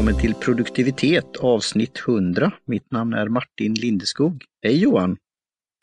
[0.00, 2.52] välkommen till produktivitet avsnitt 100.
[2.64, 4.44] Mitt namn är Martin Lindeskog.
[4.62, 5.16] Hej Johan!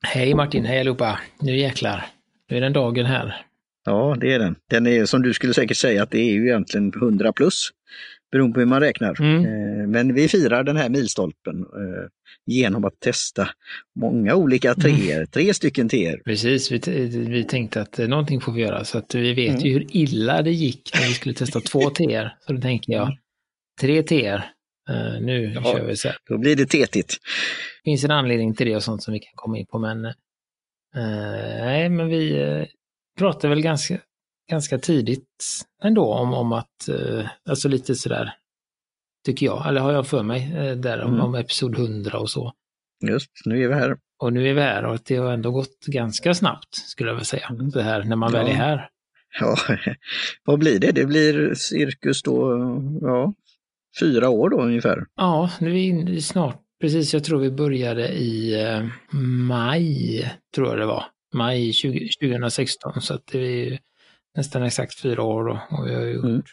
[0.07, 1.19] Hej Martin, hej allihopa!
[1.41, 2.05] Nu jäklar,
[2.49, 3.35] nu är den dagen här.
[3.85, 4.55] Ja, det är den.
[4.69, 7.69] Den är som du skulle säkert säga att det är ju egentligen 100 plus,
[8.31, 9.21] beroende på hur man räknar.
[9.21, 9.45] Mm.
[9.45, 12.07] Eh, Men vi firar den här milstolpen eh,
[12.45, 13.49] genom att testa
[13.99, 16.21] många olika treor, tre stycken teer.
[16.25, 19.61] Precis, vi, vi tänkte att eh, någonting får vi göra så att vi vet Mm.
[19.65, 22.35] ju hur illa det gick när vi skulle testa två teer.
[22.47, 23.17] Så då tänker jag,
[23.81, 24.51] tre teer,
[24.89, 25.63] eh, nu Ja.
[25.63, 26.17] kör vi så här.
[26.29, 27.07] Då blir det tetigt.
[27.83, 30.05] Det finns en anledning till det och sånt som vi kan komma in på men
[30.05, 30.13] eh,
[31.65, 32.65] nej, men vi eh,
[33.17, 33.97] pratade väl ganska,
[34.49, 36.89] ganska tidigt ändå om, om att,
[37.49, 38.33] alltså lite sådär,
[39.25, 41.25] tycker jag, eller har jag för mig, där om, Mm.
[41.25, 42.53] om episod 100 och så.
[43.07, 43.97] Just, nu är vi här.
[44.19, 47.25] Och nu är vi här och det har ändå gått ganska snabbt, skulle jag vilja
[47.25, 47.47] säga.
[47.49, 47.71] Mm.
[47.71, 48.39] Så här när man Ja.
[48.39, 48.89] väl är här.
[49.39, 49.55] Ja,
[50.45, 50.91] vad blir det?
[50.91, 52.57] Det blir cirkus då,
[53.01, 53.33] ja,
[53.99, 55.05] fyra år då ungefär.
[55.15, 58.85] Ja, nu är vi inne i snart, precis, jag tror vi började i eh,
[59.47, 61.03] maj, tror jag det var.
[61.33, 63.79] Maj 20, 2016, så att det är
[64.35, 65.77] nästan exakt fyra år då.
[65.77, 66.43] Och vi har gjort, Mm.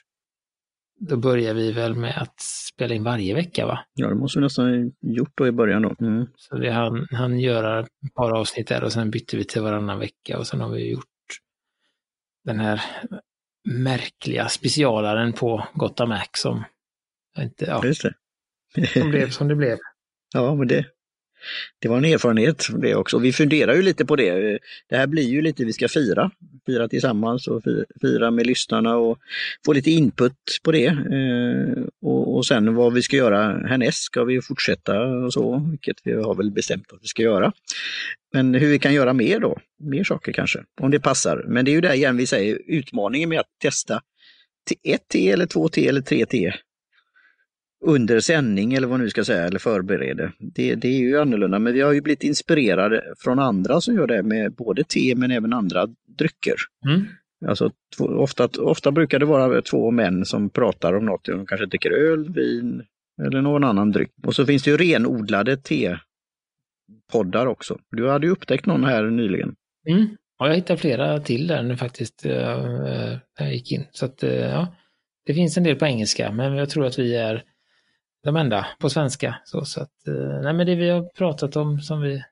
[1.08, 3.78] Då börjar vi väl med att spela in varje vecka va?
[3.94, 5.94] Ja, det måste vi nästan ha gjort då i början då.
[6.00, 6.26] Mm.
[6.36, 9.98] Så vi hann, hann göra ett par avsnitt där och sen bytte vi till varannan
[9.98, 11.04] vecka och sen har vi gjort
[12.44, 12.82] den här
[13.64, 16.64] märkliga specialaren på Gotham Mac som
[17.42, 18.86] inte, ja, Just det.
[18.86, 19.78] som blev som det blev.
[20.36, 20.86] Ja, men det,
[21.78, 23.18] det var en erfarenhet det också.
[23.18, 24.58] Vi funderar ju lite på det.
[24.88, 26.30] Det här blir ju lite, vi ska fira,
[26.66, 29.18] fira tillsammans och fi- fira med lyssnarna och
[29.66, 30.86] få lite input på det.
[30.86, 35.96] Eh, och, och sen vad vi ska göra härnäst, ska vi fortsätta och så, vilket
[36.04, 37.52] vi har väl bestämt att vi ska göra.
[38.32, 41.44] Men hur vi kan göra mer då, mer saker kanske, om det passar.
[41.48, 44.02] Men det är ju där igen vi säger utmaningen med att testa
[44.82, 46.52] ett T eller två T eller tre T
[47.84, 50.32] under sändning eller vad nu ska säga, eller förbereder.
[50.38, 54.06] Det, det är ju annorlunda, men vi har ju blivit inspirerade från andra som gör
[54.06, 56.54] det med både te men även andra drycker.
[56.86, 57.04] Mm.
[57.46, 61.66] Alltså, två, ofta, ofta brukar det vara två män som pratar om något, de kanske
[61.66, 62.82] dricker öl, vin
[63.22, 64.10] eller någon annan dryck.
[64.26, 67.78] Och så finns det ju renodlade tepoddar också.
[67.90, 69.54] Du hade ju upptäckt någon här nyligen.
[69.88, 70.06] Mm.
[70.38, 73.86] Ja, jag hittade flera till där nu faktiskt, eh, eh, när jag gick in.
[73.90, 74.74] Så att, eh, ja,
[75.26, 77.44] det finns en del på engelska, men jag tror att vi är
[78.24, 79.36] de enda på svenska.
[79.44, 82.22] Så, så att, eh, nej men det vi har pratat om som vi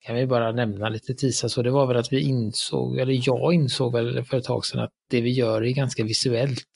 [0.00, 3.54] kan vi bara nämna lite tisa så det var väl att vi insåg, eller jag
[3.54, 6.66] insåg väl för ett tag sedan att det vi gör är ganska visuellt.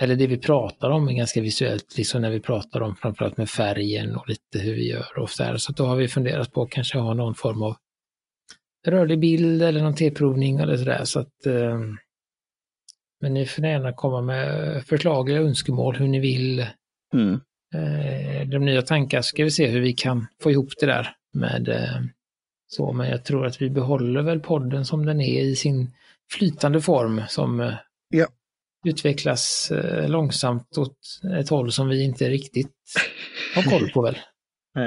[0.00, 3.50] Eller det vi pratar om är ganska visuellt, liksom när vi pratar om framförallt med
[3.50, 5.56] färgen och lite hur vi gör och så där.
[5.56, 7.76] Så då har vi funderat på att kanske ha någon form av
[8.86, 11.04] rörlig bild eller någon teprovning eller sådär.
[11.04, 11.80] Så att, eh,
[13.20, 16.66] men ni får gärna komma med förslag eller önskemål hur ni vill.
[17.14, 17.40] Mm.
[17.76, 21.68] Eh, de nya tankar ska vi se hur vi kan få ihop det där med
[21.68, 22.00] eh,
[22.68, 25.90] så, men jag tror att vi behåller väl podden som den är i sin
[26.32, 27.74] flytande form som eh,
[28.08, 28.26] Ja.
[28.86, 29.72] utvecklas
[30.06, 30.98] långsamt åt
[31.40, 32.74] ett håll som vi inte riktigt
[33.54, 34.18] har koll på väl.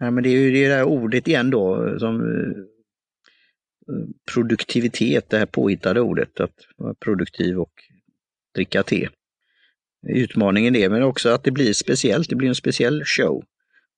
[0.00, 2.22] Nej, men det är ju det där ordet igen då som
[4.32, 7.72] produktivitet, det här påhittade ordet, att vara produktiv och
[8.54, 9.08] dricka te.
[10.06, 13.44] Utmaningen är men också att det blir speciellt, det blir en speciell show.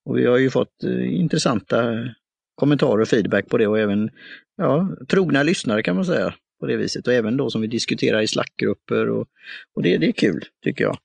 [0.05, 2.09] Och vi har ju fått eh, intressanta
[2.55, 4.11] kommentarer och feedback på det och även
[4.57, 7.07] ja, trogna lyssnare kan man säga på det viset.
[7.07, 9.27] Och även då som vi diskuterar i Slackgrupper och,
[9.75, 10.99] och det, det är kul tycker jag.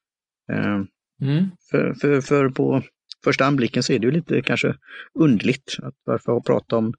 [0.52, 0.84] Eh,
[1.22, 1.46] Mm.
[1.72, 2.84] för, för, för på
[3.24, 4.76] första anblicken så är det ju lite kanske
[5.20, 6.94] underligt att varför prata om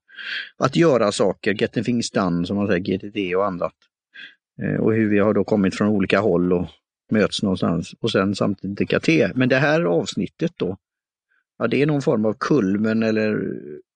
[0.59, 3.75] att göra saker, getting things done som man säger, GTD och annat.
[4.63, 6.67] Eh, och hur vi har då kommit från olika håll och
[7.11, 9.31] möts någonstans och sen samtidigt dricka te.
[9.35, 10.77] Men det här avsnittet då,
[11.59, 13.41] ja det är någon form av kulmen eller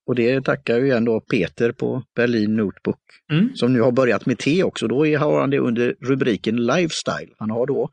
[0.06, 2.98] och det tackar ju igen då Peter på Berlin Notebook
[3.32, 3.54] Mm.
[3.54, 4.88] som nu har börjat med te också.
[4.88, 7.34] Då har han det under rubriken Lifestyle.
[7.38, 7.90] Han har då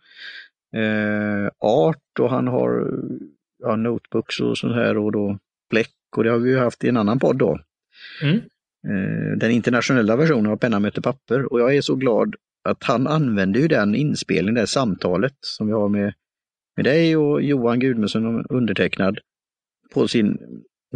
[0.80, 2.88] eh, art och han har
[3.60, 5.38] ja, notebooks och sånt här och då
[5.70, 7.60] bläck och det har vi ju haft i en annan podd då.
[8.24, 8.36] Mm.
[8.88, 12.36] Eh, den internationella versionen av Penna möter papper och jag är så glad
[12.68, 16.14] att han använder ju den inspelningen, det samtalet som vi har med,
[16.76, 19.20] med dig och Johan Gudmundsson undertecknad
[19.94, 20.38] på sin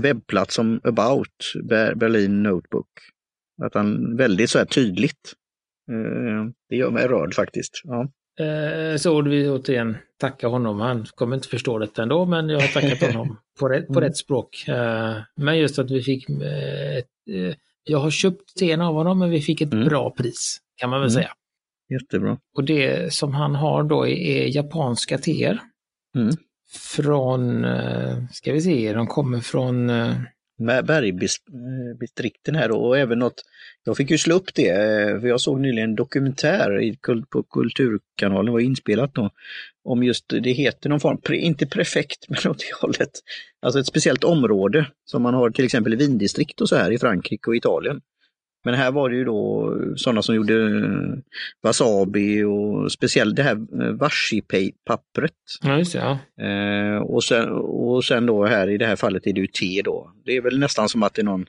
[0.01, 2.87] webbplats som About Ber- Berlin Notebook.
[3.63, 5.33] Att han väldigt så här tydligt,
[5.91, 7.81] eh, det gör mig rörd faktiskt.
[7.83, 8.01] Ja.
[8.45, 10.79] Eh, Så vi återigen tacka honom.
[10.79, 14.03] Han kommer inte förstå detta ändå, men jag har tackat honom på rätt, på Mm.
[14.03, 14.65] rätt språk.
[14.67, 17.07] Eh, Men just att vi fick ett,
[17.83, 19.87] jag har köpt teen av honom, men vi fick ett Mm.
[19.87, 21.13] bra pris, kan man väl Mm.
[21.13, 21.31] säga.
[21.91, 22.37] Jättebra.
[22.55, 25.59] Och det som han har då är, japanska teer.
[26.15, 26.35] Mm.
[26.95, 30.15] från, eh, ska vi se, de kommer från eh,
[30.83, 33.43] bergdistrikten här och även något,
[33.83, 36.95] jag fick ju slå upp det, eh, för jag såg nyligen en dokumentär
[37.29, 39.29] på Kulturkanalen, var inspelat då,
[39.83, 43.11] om just, det heter någon form, inte prefekt men åt det hållet,
[43.61, 46.99] alltså ett speciellt område som man har till exempel i vindistrikt och så här i
[46.99, 48.01] Frankrike och Italien.
[48.63, 51.17] Men här var det ju då sådana som gjorde eh,
[51.63, 55.31] wasabi och speciellt det här eh, washi-pappret.
[55.61, 56.45] Ja, just det, ja.
[56.45, 59.81] Eh, och, sen, och sen då här i det här fallet är det ju te
[59.85, 60.11] då.
[60.25, 61.45] Det är väl nästan som att det är någon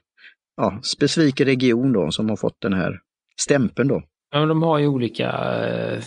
[0.57, 3.01] ja, specifik region då som har fått den här
[3.41, 4.03] stämpeln då.
[4.31, 5.31] Ja, men de har ju olika,
[5.67, 6.03] eh,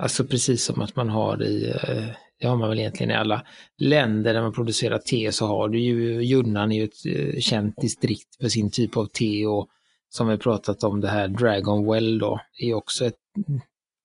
[0.00, 2.04] alltså precis som att man har i, eh,
[2.40, 3.46] det har man väl egentligen i alla
[3.78, 8.36] länder där man producerar te så har du ju, Junnan är ju ett känt distrikt
[8.40, 9.68] för sin typ av te och
[10.14, 13.18] som vi pratat om det här Dragon Well då, är också ett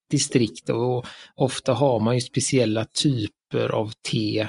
[0.10, 4.48] distrikt och ofta har man ju speciella typer av te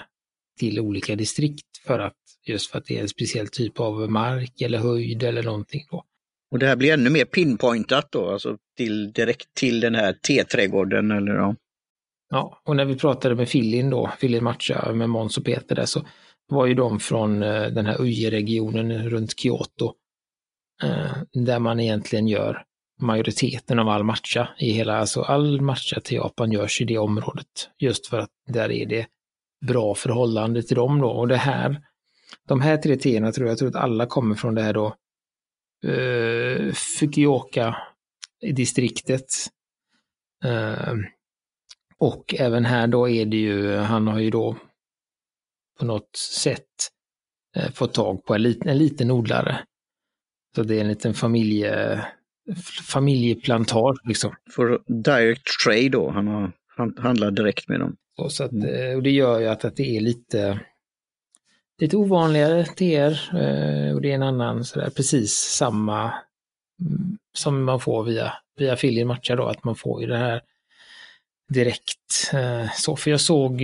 [0.59, 2.17] till olika distrikt för att
[2.47, 6.05] just för att det är en speciell typ av mark eller höjd eller någonting då.
[6.51, 11.11] Och det här blir ännu mer pinpointat då, alltså till, direkt till den här teträdgården
[11.11, 11.55] eller ja.
[12.31, 15.87] Ja, och när vi pratade med Fillin då, Fillin Matcha med Måns och Peter där
[15.87, 16.07] så
[16.49, 19.95] var ju de från eh, den här Uje-regionen runt Kyoto
[20.83, 22.65] Eh, där man egentligen gör
[23.01, 27.71] majoriteten av all matcha i hela, alltså all matcha till Japan görs i det området.
[27.79, 29.07] Just för att där är det
[29.67, 31.11] bra förhållande till dem då.
[31.11, 31.83] Och det här,
[32.49, 34.97] de här tre teerna tror jag, jag tror att alla kommer från det här då
[35.87, 39.29] eh, uh, Fukioka-distriktet.
[40.45, 40.95] Uh, eh,
[41.99, 44.57] och även här då är det ju, han har ju då
[45.79, 46.67] på något sätt
[47.57, 49.65] uh, fått tag på en, liten, en liten odlare
[50.55, 52.05] så det är en liten familje,
[52.89, 54.35] familjeplantage liksom.
[54.51, 57.97] För direct trade då, han, har, han handlar direkt med dem.
[58.19, 58.97] Och, så att, mm.
[58.97, 60.61] och det gör ju att, att det är lite,
[61.81, 66.03] lite ovanligare teer eh, och det är en annan sådär precis samma
[66.81, 70.43] mm, som man får via, via Filin matcha då, att man får ju det här
[71.49, 72.31] direkt.
[72.33, 73.63] Eh, så för jag såg,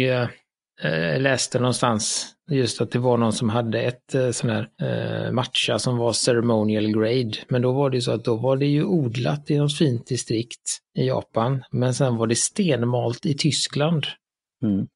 [1.19, 5.78] läste någonstans Just att det var någon som hade ett eh, sån här eh, matcha
[5.78, 7.32] som var ceremonial grade.
[7.48, 10.78] Men då var det så att då var det ju odlat i något fint distrikt
[10.98, 11.64] i Japan.
[11.70, 14.06] Men sen var det stenmalt i Tyskland.
[14.62, 14.87] Mm.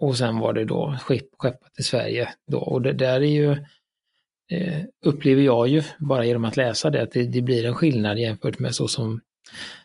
[0.00, 2.28] Och sen var det då skeppat till Sverige.
[2.50, 2.58] Då.
[2.58, 3.50] Och det där är ju,
[4.50, 8.18] eh, upplever jag ju bara genom att läsa det, att det, det, blir en skillnad
[8.18, 9.20] jämfört med så som,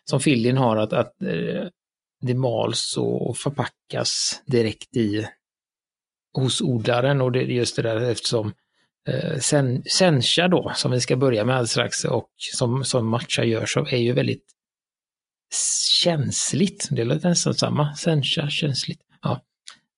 [0.03, 1.67] som Fillin har, att, att eh,
[2.21, 5.25] det mals och förpackas direkt i
[6.39, 8.53] hos odlaren och det är just det där eftersom
[9.07, 13.44] eh, sen, Sencha då, som vi ska börja med alldeles strax och som, som Matcha
[13.44, 14.45] gör, så är ju väldigt
[16.03, 16.88] känsligt.
[16.91, 19.01] Det låter nästan samma, Sencha, känsligt.
[19.21, 19.41] Ja.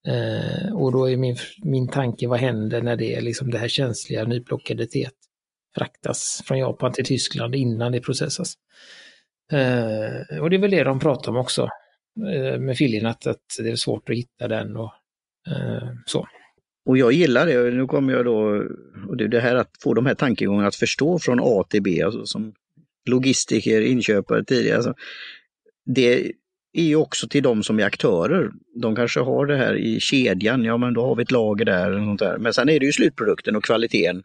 [0.08, 3.68] Eh, och då är min, min tanke, vad händer när det är liksom det här
[3.68, 5.14] känsliga nyplockade teet
[5.76, 8.54] fraktas från Japan till Tyskland innan det processas.
[9.52, 11.70] Eh, och det är väl det de pratar om också
[12.34, 14.94] eh, med filin, att, att det är svårt att hitta den och
[15.48, 16.28] Eh, så.
[16.86, 18.64] Och jag gillar det, nu kommer jag då,
[19.08, 22.02] och det, det här att få de här tankegångarna att förstå från A till B,
[22.02, 22.54] alltså som
[23.10, 24.78] logistiker, inköpare tidigare.
[24.78, 24.94] Alltså,
[25.86, 26.32] det
[26.74, 28.52] är ju också till de som är aktörer.
[28.82, 31.92] De kanske har det här i kedjan, ja men då har vi ett lager där.
[31.92, 32.38] Och sånt där.
[32.38, 34.24] Men sen är det ju slutprodukten och kvaliteten.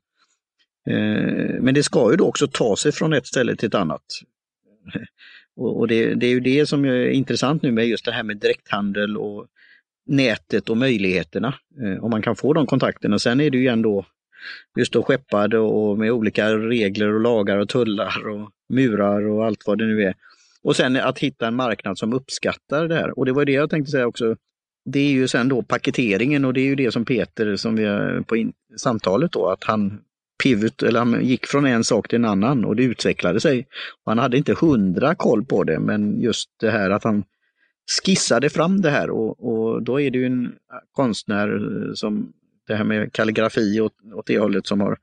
[0.88, 4.02] Eh, men det ska ju då också ta sig från ett ställe till ett annat.
[5.56, 8.36] Och det, det är ju det som är intressant nu med just det här med
[8.36, 9.46] direkthandel och
[10.06, 11.54] nätet och möjligheterna.
[11.82, 13.18] Eh, om man kan få de kontakterna.
[13.18, 14.06] Sen är det ju ändå
[14.78, 19.66] just då skeppad och med olika regler och lagar och tullar och murar och allt
[19.66, 20.14] vad det nu är.
[20.62, 23.18] Och sen att hitta en marknad som uppskattar det här.
[23.18, 24.36] Och det var det jag tänkte säga också.
[24.84, 27.84] Det är ju sen då paketeringen och det är ju det som Peter, som vi
[27.84, 30.00] har på in, samtalet då, att han
[30.42, 33.66] pivot, eller han gick från en sak till en annan och det utvecklade sig.
[34.04, 37.24] Och han hade inte hundra koll på det, men just det här att han
[37.86, 40.54] skissade fram det här och, och då är det ju en
[40.92, 42.32] konstnär eh, som
[42.66, 44.98] det här med kalligrafi åt, åt det hållet som har...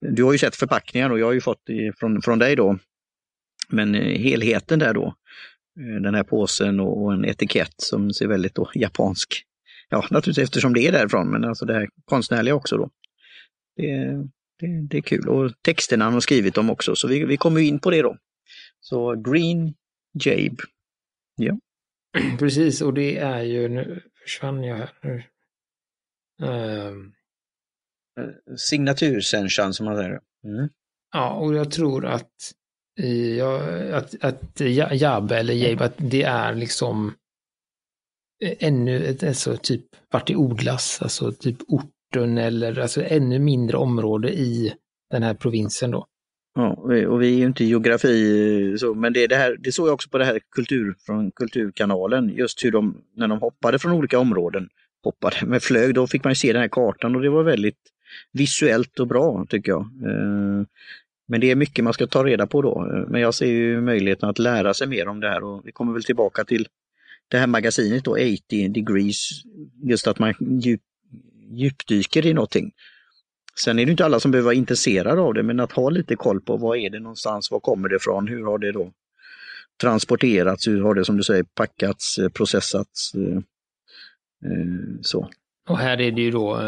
[0.00, 1.62] Du har ju sett förpackningar och jag har ju fått
[1.96, 2.78] från, från dig då.
[3.68, 5.14] Men eh, helheten där då,
[5.80, 9.42] eh, den här påsen och, och en etikett som ser väldigt då japansk.
[9.88, 12.90] Ja, naturligtvis eftersom det är därifrån, men alltså det här konstnärliga också då.
[13.76, 13.86] Det,
[14.60, 17.60] det, det är kul och texterna han har skrivit dem också, så vi, vi kommer
[17.60, 18.16] in på det då.
[18.80, 19.74] Så Green
[20.24, 20.56] Jabe.
[21.36, 21.58] Ja.
[22.38, 24.92] Precis, och det är ju, nu försvann jag här.
[25.02, 25.22] Nu.
[26.46, 27.12] Um,
[28.56, 30.20] Signatursenshan som man säger.
[30.44, 30.68] Mm.
[31.12, 32.52] Ja, och jag tror att,
[33.38, 33.60] ja,
[33.92, 34.60] att, att
[34.92, 37.14] Jabbe eller Jabe, att det är liksom
[38.40, 44.74] ännu, alltså typ vart det odlas, alltså typ orten eller alltså ännu mindre område i
[45.10, 46.06] den här provinsen då.
[46.58, 46.68] Ja,
[47.08, 49.94] och vi är ju inte geografi eh, så, men det, det, här, det såg jag
[49.94, 54.18] också på det här kultur, från Kulturkanalen, just hur de, när de hoppade från olika
[54.18, 54.68] områden,
[55.04, 57.78] hoppade med flög, då fick man se den här kartan och det var väldigt
[58.32, 59.80] visuellt och bra tycker jag.
[59.80, 60.66] Eh,
[61.28, 62.90] men det är mycket man ska ta reda på då.
[62.92, 65.72] Eh, men jag ser ju möjligheten att lära sig mer om det här och vi
[65.72, 66.68] kommer väl tillbaka till
[67.28, 69.28] det här magasinet då, 80 degrees,
[69.82, 70.80] just att man djup,
[71.50, 72.72] djupdyker i någonting.
[73.64, 76.16] Sen är det inte alla som behöver vara intresserade av det, men att ha lite
[76.16, 78.92] koll på vad är det någonstans, var kommer det ifrån, hur har det då
[79.80, 83.14] transporterats, hur har det som du säger packats, eh, processats.
[83.14, 83.36] Eh,
[84.50, 85.28] eh, så.
[85.68, 86.60] Och här är det ju då,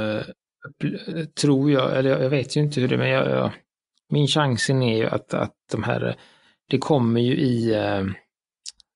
[1.40, 3.52] tror jag, eller jag vet ju inte hur det är, men jag, jag,
[4.08, 6.16] min chansen är ju att, att de här,
[6.70, 7.74] det kommer ju i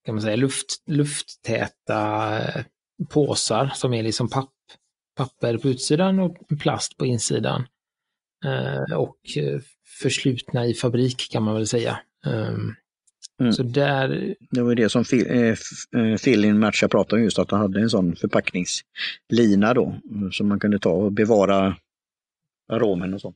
[0.04, 2.40] kan man säga, luft, lufttäta
[3.10, 4.50] påsar som är liksom papp,
[5.16, 7.66] papper på utsidan och plast på insidan.
[8.44, 9.60] Eh, och eh,
[10.00, 12.00] förslutna i fabrik kan man väl säga.
[12.26, 12.74] Ehm,
[13.40, 13.52] mm.
[13.52, 14.36] Så där...
[14.50, 15.04] Det var det som
[16.46, 19.96] eh, Matcha pratade om just, att han hade en sån förpackningslina då,
[20.32, 21.76] som man kunde ta och bevara
[22.68, 23.34] aromen och så.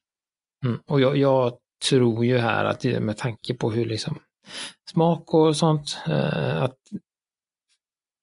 [0.65, 0.79] Mm.
[0.87, 1.59] Och jag, jag,
[1.91, 4.19] tror ju här att med tanke på hur liksom
[4.91, 5.99] smak och sånt,
[6.55, 6.79] att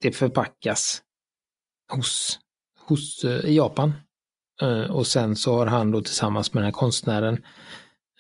[0.02, 1.02] det förpackas
[1.92, 2.40] hos,
[2.88, 3.94] hos i Japan.
[4.62, 7.38] Eh, och sen så har han då tillsammans med den här konstnären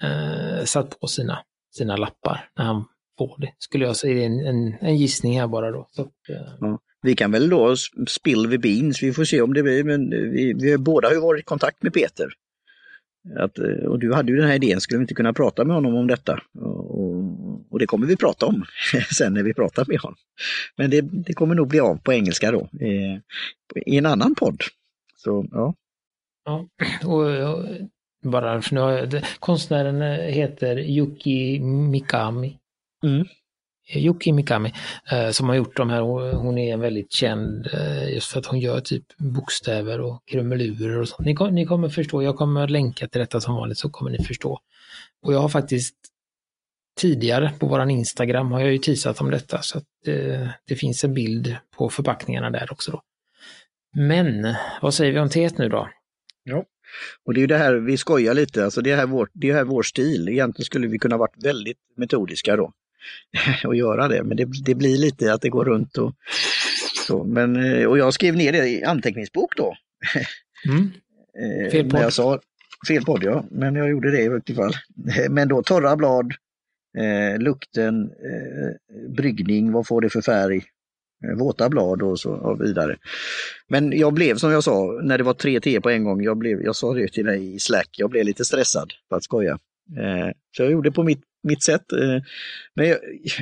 [0.02, 1.40] eh, satt på sina,
[1.72, 2.86] sina lappar när han
[3.18, 3.54] får det.
[3.58, 5.88] Skulle jag säga, en, en, en gissning här bara då.
[5.92, 6.54] Så, eh.
[6.60, 6.80] ja.
[7.02, 7.76] Vi kan väl då
[8.08, 11.22] spill the beans, vi får se om det blir, men vi, vi båda har ju
[11.22, 12.28] varit i kontakt med Peter.
[13.40, 15.76] Att, eh, och du hade ju den här idén, skulle vi inte kunna prata med
[15.76, 16.42] honom om detta?
[16.60, 18.66] Och, och det kommer vi prata om
[19.18, 20.18] sen när vi pratar med honom.
[20.78, 23.20] Men det, det kommer nog bli av på engelska då, eh,
[23.86, 24.62] i en annan podd.
[25.18, 25.74] Så ja.
[26.46, 26.68] Ja,
[27.06, 27.66] och, och
[28.24, 30.02] bara för nu har konstnären
[30.34, 32.58] heter Yuki Mikami.
[33.04, 33.26] Mm.
[33.96, 34.74] Yuki Mikami,
[35.12, 36.02] eh, som har gjort de här,
[36.36, 41.08] hon är väldigt känd eh, just för att hon gör typ bokstäver och krumelurer och
[41.08, 41.26] sånt.
[41.26, 44.60] Ni, ni kommer förstå, jag kommer länka till detta som vanligt så kommer ni förstå.
[45.26, 45.96] Och jag har faktiskt
[46.98, 51.04] tidigare på våran Instagram har jag ju teasat om detta så att eh, det finns
[51.04, 53.02] en bild på förpackningarna där också då.
[53.96, 55.90] Men vad säger vi om teet nu då?
[57.26, 59.50] Och det är ju det här vi skojar lite, alltså det är här vår, det
[59.50, 60.30] är här vår stil.
[60.30, 62.72] Egentligen skulle vi kunna varit väldigt metodiska då
[63.66, 66.16] och göra det, men det, det blir lite att det går runt och
[67.08, 67.24] så.
[67.24, 69.76] Men, eh, och jag skrev ner det i anteckningsbok då.
[70.70, 70.92] Mm.
[71.40, 72.02] Eh, fel podd.
[72.02, 72.40] Jag sa,
[72.88, 74.74] fel podd ja, men jag gjorde det i vilket fall.
[75.30, 76.34] Men då torra blad,
[76.98, 80.64] eh, lukten, eh, bryggning, vad får det för färg?
[81.24, 82.98] Eh, våta blad och så och vidare.
[83.68, 86.38] Men jag blev som jag sa, när det var tre T på en gång, jag,
[86.38, 89.60] blev, jag sa det till dig i Slack, jag blev lite stressad för att skoja.
[89.98, 91.92] Eh, så jag gjorde på mitt, mitt sätt.
[91.92, 92.22] Eh,
[92.76, 92.98] men jag,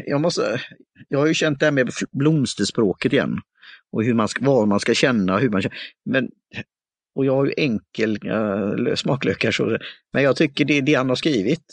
[0.05, 0.61] jag, måste,
[1.07, 3.39] jag har ju känt det här med blomsterspråket igen.
[3.91, 5.77] Och hur man ska, vad man ska känna, hur man känner.
[6.05, 6.29] Men,
[7.15, 9.77] och jag har ju enkel äh, smaklökar, så,
[10.13, 11.63] men jag tycker det, det han har skrivit,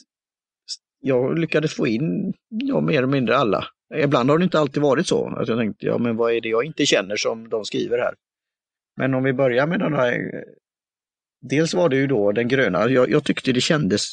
[1.00, 3.64] jag lyckades få in ja, mer eller mindre alla.
[3.94, 5.28] Ibland har det inte alltid varit så.
[5.28, 8.14] Att jag tänkte, ja men vad är det jag inte känner som de skriver här?
[8.96, 10.44] Men om vi börjar med den här.
[11.40, 12.88] Dels var det ju då den gröna.
[12.88, 14.10] Jag, jag tyckte det kändes,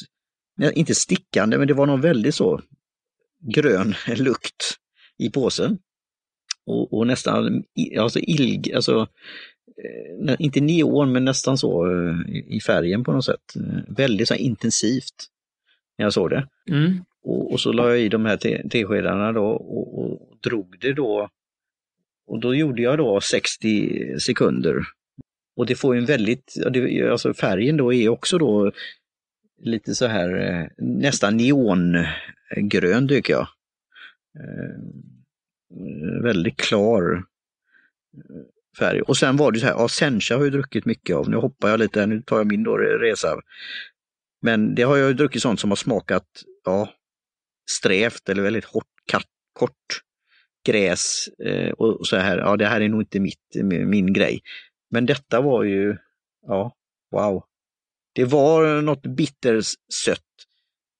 [0.74, 2.60] inte stickande, men det var någon väldigt så
[3.54, 4.76] grön lukt
[5.18, 5.78] i påsen.
[6.66, 7.64] Och, och nästan,
[7.98, 9.08] alltså ilg, alltså
[10.28, 13.54] eh, inte neon men nästan så eh, i färgen på något sätt.
[13.88, 15.26] Väldigt så intensivt
[15.98, 16.48] när jag såg det.
[16.70, 17.04] Mm.
[17.26, 18.36] Och, och, så la jag i de här
[18.68, 21.28] teskedarna då och, och, drog det då.
[22.26, 24.76] Och då gjorde jag då 60 sekunder.
[25.56, 26.54] Och det får en väldigt,
[27.10, 28.72] alltså färgen då är också då
[29.62, 33.48] lite så här eh, nästan neongrön tycker jag.
[34.38, 34.80] Eh,
[36.22, 37.14] väldigt klar
[38.14, 38.42] eh,
[38.78, 39.00] färg.
[39.00, 41.30] Och sen var det så här, ja, Sencha har jag druckit mycket av.
[41.30, 43.40] Nu hoppar jag lite, nu tar jag min då, resa.
[44.42, 46.26] Men det har jag druckit sånt som har smakat,
[46.64, 46.88] ja,
[47.70, 50.02] strävt eller väldigt hårt, katt, kort
[50.66, 54.40] gräs eh, och så här, ja det här är nog inte mitt, min grej.
[54.90, 55.96] Men detta var ju,
[56.46, 56.72] ja,
[57.10, 57.44] wow.
[58.14, 60.20] Det var något bittersött.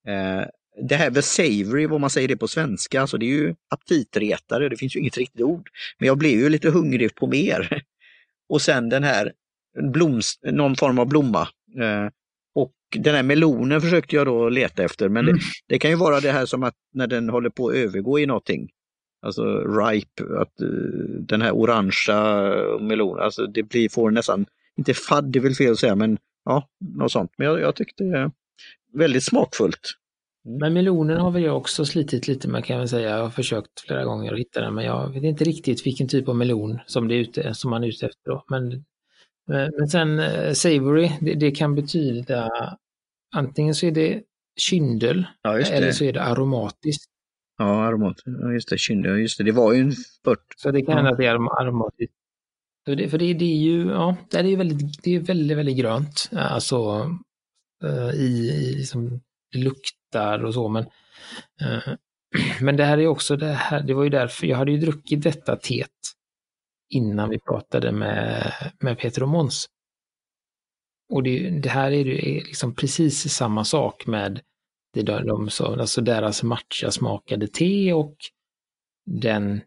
[0.09, 0.43] Eh,
[0.89, 4.69] det här med savory, vad man säger det på svenska, alltså det är ju aptitretare,
[4.69, 5.71] det finns ju inget riktigt ord.
[5.99, 7.83] Men jag blev ju lite hungrig på mer.
[8.49, 9.33] Och sen den här
[9.93, 11.49] blomst, någon form av blomma.
[11.81, 12.09] Eh,
[12.91, 15.37] den här melonen försökte jag då leta efter, men mm.
[15.37, 18.19] det, det, kan ju vara det här som att när den håller på att övergå
[18.19, 18.69] i någonting.
[19.23, 20.53] Alltså ripe, att
[21.21, 25.73] den här orangea melonen, alltså det blir, får nästan, inte fadd det är väl fel
[25.73, 27.31] att säga, men ja, något sånt.
[27.39, 28.31] Men jag, jag tyckte det är
[28.93, 29.81] väldigt smakfullt.
[30.61, 33.11] Men melonen har väl jag också slitit lite med kan jag väl säga.
[33.11, 36.29] Jag har försökt flera gånger att hitta den men jag vet inte riktigt vilken typ
[36.29, 38.31] av melon som, det är ute, som man är ute efter.
[38.31, 38.45] Då.
[38.49, 38.85] Men,
[39.49, 42.51] men sen eh, savory, det, det, kan betyda
[43.35, 44.23] antingen så är det
[44.57, 47.11] kyndel ja, eller så är det aromatiskt.
[47.59, 48.27] Ja, aromatiskt.
[48.27, 49.45] Ja, just det, kyndel, just det.
[49.45, 50.55] Det var ju en spurt.
[50.57, 51.13] Så det kan hända ja.
[51.13, 52.15] att det är aromatiskt.
[52.85, 55.77] För det, för det, det är ju, ja, det är väldigt, det är väldigt, väldigt
[55.77, 56.31] grönt.
[56.33, 57.11] Alltså
[57.85, 59.21] uh, i, i som
[59.53, 60.87] det luktar och så, men
[62.61, 65.23] men det här är också det här, det var ju därför jag hade ju druckit
[65.23, 65.91] detta teet
[66.89, 69.69] innan vi pratade med, med Peter och Måns.
[71.13, 74.41] Och det, det, här är ju liksom precis samma sak med
[74.93, 78.17] det de, de, alltså deras matcha smakade te och
[79.07, 79.61] den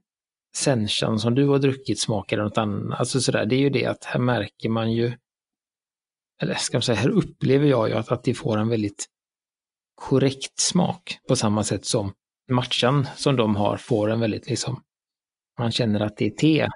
[0.55, 2.99] senchan som du har druckit smakade något annat.
[2.99, 5.13] Alltså sådär, det är ju det att här märker man ju,
[6.41, 9.05] eller ska man säga, här upplever jag ju att, att det får en väldigt
[9.95, 12.13] korrekt smak på samma sätt som
[12.51, 14.83] matchan som de har får en väldigt liksom,
[15.59, 16.67] man känner att det är te.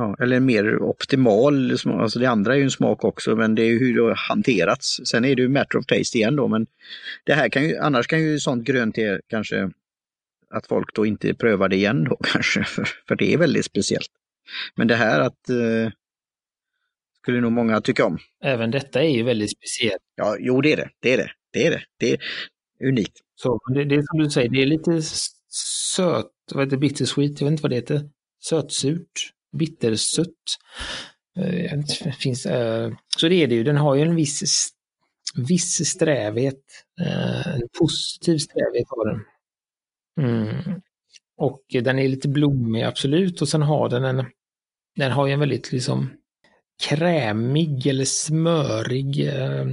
[0.00, 3.66] Ja, eller mer optimal, alltså det andra är ju en smak också men det är
[3.66, 5.00] ju hur det har hanterats.
[5.04, 6.66] Sen är det ju matter of taste igen då men
[7.24, 9.70] det här kan ju, annars kan ju sånt grönt te kanske
[10.50, 14.10] att folk då inte prövar det igen då kanske, för, för det är väldigt speciellt.
[14.74, 15.92] Men det här att eh,
[17.22, 18.18] skulle nog många tycka om.
[18.44, 20.02] Även detta är ju väldigt speciellt.
[20.14, 20.90] Ja, jo det är det.
[21.00, 21.30] Det är det.
[21.52, 21.82] Det är det.
[21.98, 22.18] Det är
[22.88, 23.18] unikt.
[23.34, 25.02] Så det, det är som du säger, det är lite
[25.94, 28.10] söt, vad heter bittersweet, jag vet inte vad det heter.
[28.42, 30.26] Sötsurt, bittersött.
[31.38, 31.82] Uh,
[32.20, 34.70] finns, uh, så det är det ju, den har ju en viss,
[35.48, 36.64] viss strävhet,
[37.00, 39.24] uh, en positiv strävhet har den.
[40.20, 40.80] Mm.
[41.36, 43.42] Och den är lite blommig, absolut.
[43.42, 44.26] Och sen har den en,
[44.96, 46.10] den har ju en väldigt liksom
[46.88, 49.66] krämig eller smörig eh,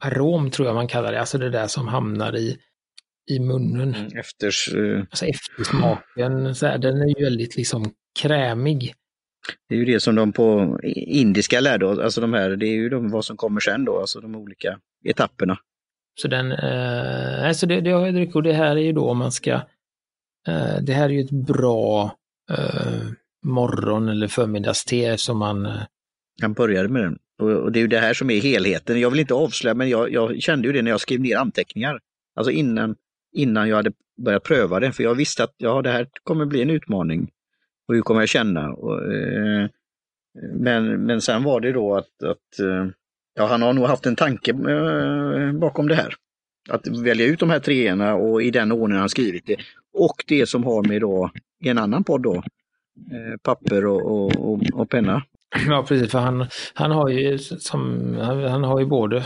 [0.00, 1.20] arom tror jag man kallar det.
[1.20, 2.58] Alltså det där som hamnar i,
[3.30, 3.94] i munnen.
[3.94, 4.70] Mm, efters,
[5.10, 8.94] alltså eftersmaken, så här, den är ju väldigt liksom krämig.
[9.68, 12.88] Det är ju det som de på indiska lärde alltså de här, det är ju
[12.88, 15.58] de, vad som kommer sen då, alltså de olika etapperna.
[16.20, 19.10] Så den, eh, alltså det, det har jag druckit och det här är ju då
[19.10, 19.50] om man ska,
[20.48, 22.16] eh, det här är ju ett bra
[22.50, 23.02] eh,
[23.44, 25.82] morgon eller förmiddagste som man eh,
[26.40, 27.18] kan börja med den.
[27.42, 29.00] Och, och, det är ju det här som är helheten.
[29.00, 32.00] Jag vill inte avslöja men jag, jag kände ju det när jag skrev ner anteckningar.
[32.36, 32.96] Alltså innan,
[33.32, 33.92] innan jag hade
[34.24, 37.30] börjat pröva det, för jag visste att ja, det här kommer bli en utmaning.
[37.88, 38.72] Och hur kommer jag känna?
[38.72, 39.68] Och, eh,
[40.52, 42.86] men, men sen var det då att, att eh,
[43.38, 46.14] Ja, han har nog haft en tanke eh, bakom det här.
[46.70, 49.56] Att välja ut de här treorna och i den ordningen han skrivit det.
[49.92, 51.30] Och det som har med då,
[51.64, 55.22] i en annan podd då, eh, papper och, och, och, penna.
[55.68, 59.24] Ja precis, för han, han har ju som, han, han, har ju både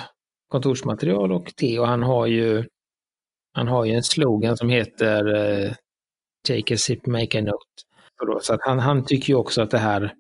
[0.49, 2.65] kontorsmaterial och te och han har ju
[3.53, 5.73] han har ju en slogan som heter eh,
[6.49, 7.83] Take a sip, make a note.
[8.43, 10.15] Så att han, han tycker ju också att det här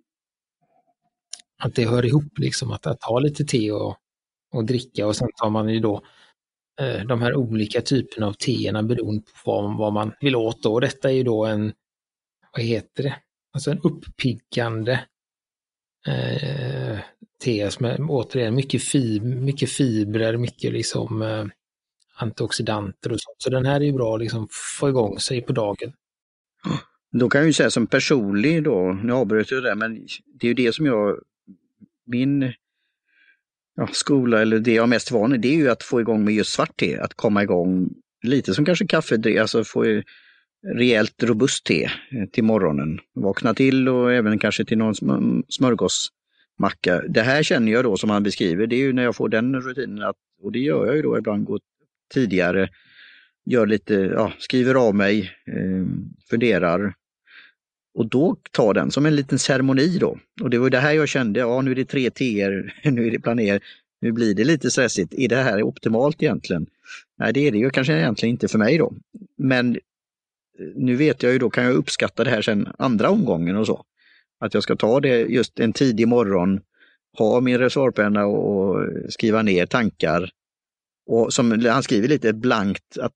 [1.59, 3.96] att det hör ihop, liksom att, att ha lite te och,
[4.52, 6.02] och dricka och sen tar man ju då
[6.81, 10.62] eh, de här olika typerna av teerna beroende på vad, vad man vill åt.
[10.62, 10.72] Då.
[10.72, 11.72] Och detta är ju då en,
[12.52, 13.16] vad heter det,
[13.52, 15.05] alltså en uppiggande
[16.07, 16.98] eh,
[17.44, 21.44] te med återigen mycket, fib mycket fibrer, mycket liksom eh,
[22.14, 23.42] antioxidanter och sånt.
[23.42, 25.92] Så den här är ju bra att liksom få igång sig på dagen.
[27.12, 30.48] Då kan jag ju säga som personlig då, nu avbröt jag det, men det är
[30.48, 31.18] ju det som jag
[32.07, 32.53] min
[33.77, 36.25] ja, skola eller det jag är mest van vid, det är ju att få igång
[36.25, 37.90] med just svart te, att komma igång
[38.22, 40.03] lite som kanske kaffe, alltså få
[40.77, 42.98] rejält robust te eh, till morgonen.
[43.14, 44.94] Vakna till och även kanske till någon
[45.48, 47.03] smörgåsmacka.
[47.09, 49.61] Det här känner jag då som han beskriver, det är ju när jag får den
[49.61, 51.61] rutinen, att, och det gör jag ju då ibland, går
[52.14, 52.68] tidigare,
[53.44, 55.87] gör lite, ja, skriver av mig, eh,
[56.31, 56.94] funderar,
[57.94, 60.18] och då ta den som en liten ceremoni då.
[60.42, 63.11] Och det var det här jag kände, ja nu är det tre teer, nu är
[63.11, 63.61] det planer,
[64.00, 65.14] nu blir det lite stressigt.
[65.14, 66.66] Är det här optimalt egentligen?
[67.18, 68.92] Nej, det är det ju kanske egentligen inte för mig då.
[69.38, 69.81] Men eh,
[70.74, 73.85] nu vet jag ju då, kan jag uppskatta det här sen andra omgången och så.
[74.40, 76.61] Att jag ska ta det just en tidig morgon,
[77.18, 80.31] ha min reservpenna och skriva ner tankar.
[81.07, 83.12] Och som han skriver lite blankt, att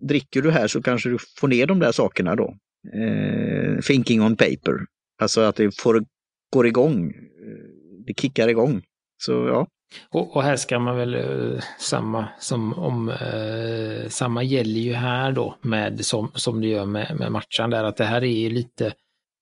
[0.00, 2.56] dricker du här så kanske du får ner de där sakerna då
[2.92, 4.86] eh, thinking on paper.
[5.22, 6.04] Alltså att det får,
[6.52, 8.82] går igång, eh, det kickar igång
[9.18, 9.66] Så ja.
[10.10, 15.32] Och, och här ska man väl uh, samma som om uh, samma gäller ju här
[15.32, 18.92] då med som, som det gör med, med matchen där att det här är lite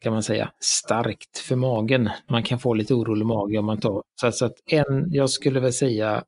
[0.01, 2.11] kan man säga starkt för magen.
[2.31, 5.61] Man kan få lite orolig mage om man tar så så att en, jag skulle
[5.61, 6.25] väl säga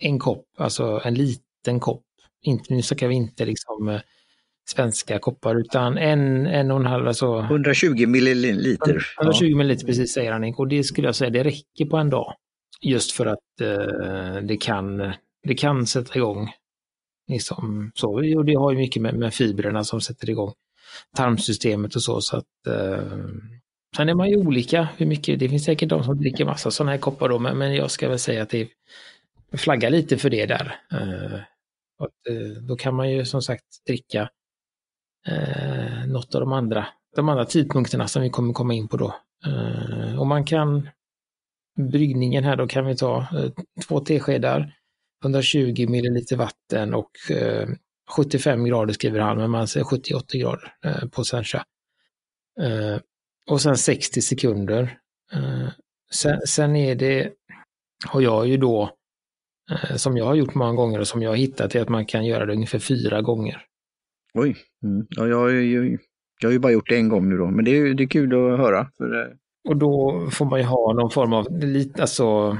[0.00, 2.04] en kopp, alltså en liten kopp.
[2.42, 4.00] Inte, nu snackar vi inte liksom uh,
[4.68, 9.06] svenska koppar utan en, en och en halv, alltså 120 milliliter.
[9.20, 9.56] 120 ja.
[9.56, 12.34] milliliter precis säger han och det skulle jag säga det räcker på en dag.
[12.80, 16.50] Just för att eh, det, kan, det kan sätta igång.
[17.28, 18.12] Liksom, så.
[18.36, 20.52] Och det har ju mycket med, med fibrerna som sätter igång
[21.16, 22.20] tarmsystemet och så.
[22.20, 23.12] så att, eh,
[23.96, 26.90] sen är man ju olika hur mycket, det finns säkert de som dricker massa sådana
[26.90, 28.68] här koppar då, men, men jag ska väl säga att det
[29.52, 30.76] flaggar lite för det där.
[30.92, 31.40] Eh,
[31.98, 34.28] att, eh, då kan man ju som sagt dricka
[35.30, 36.86] eh, något av de andra,
[37.16, 39.14] de andra tidpunkterna som vi kommer komma in på då.
[39.46, 40.88] Eh, och man kan
[41.78, 43.50] bryggningen här då kan vi ta eh,
[43.88, 44.74] två teskedar,
[45.24, 47.68] 120 milliliter vatten och eh,
[48.10, 51.64] 75 grader skriver han, men man säger 70-80 grader eh, på Sencha.
[52.60, 53.00] Eh,
[53.50, 54.98] och sen 60 sekunder.
[55.32, 55.68] Eh,
[56.12, 57.32] sen, sen är det,
[58.06, 58.90] har jag ju då,
[59.96, 62.26] som jag har gjort många gånger och som jag har hittat, är att man kan
[62.26, 63.64] göra det ungefär fyra gånger.
[64.34, 65.06] Oj, mm.
[65.08, 65.98] ja, jag, jag,
[66.40, 68.08] jag har ju bara gjort det en gång nu då, men det är, det är
[68.08, 68.90] kul att höra.
[68.98, 69.36] För
[69.68, 71.46] och då får man ju ha någon form av,
[72.00, 72.58] alltså,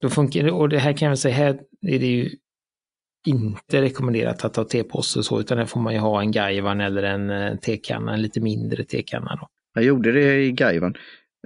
[0.00, 2.30] då funkar och det här kan jag säga, här är det ju
[3.26, 6.80] inte rekommenderat att ta tepåse och så, utan här får man ju ha en Gaivan
[6.80, 9.38] eller en eh, tekanna, en lite mindre tekanna.
[9.40, 9.48] Då.
[9.74, 10.94] Jag gjorde det i Gaivan.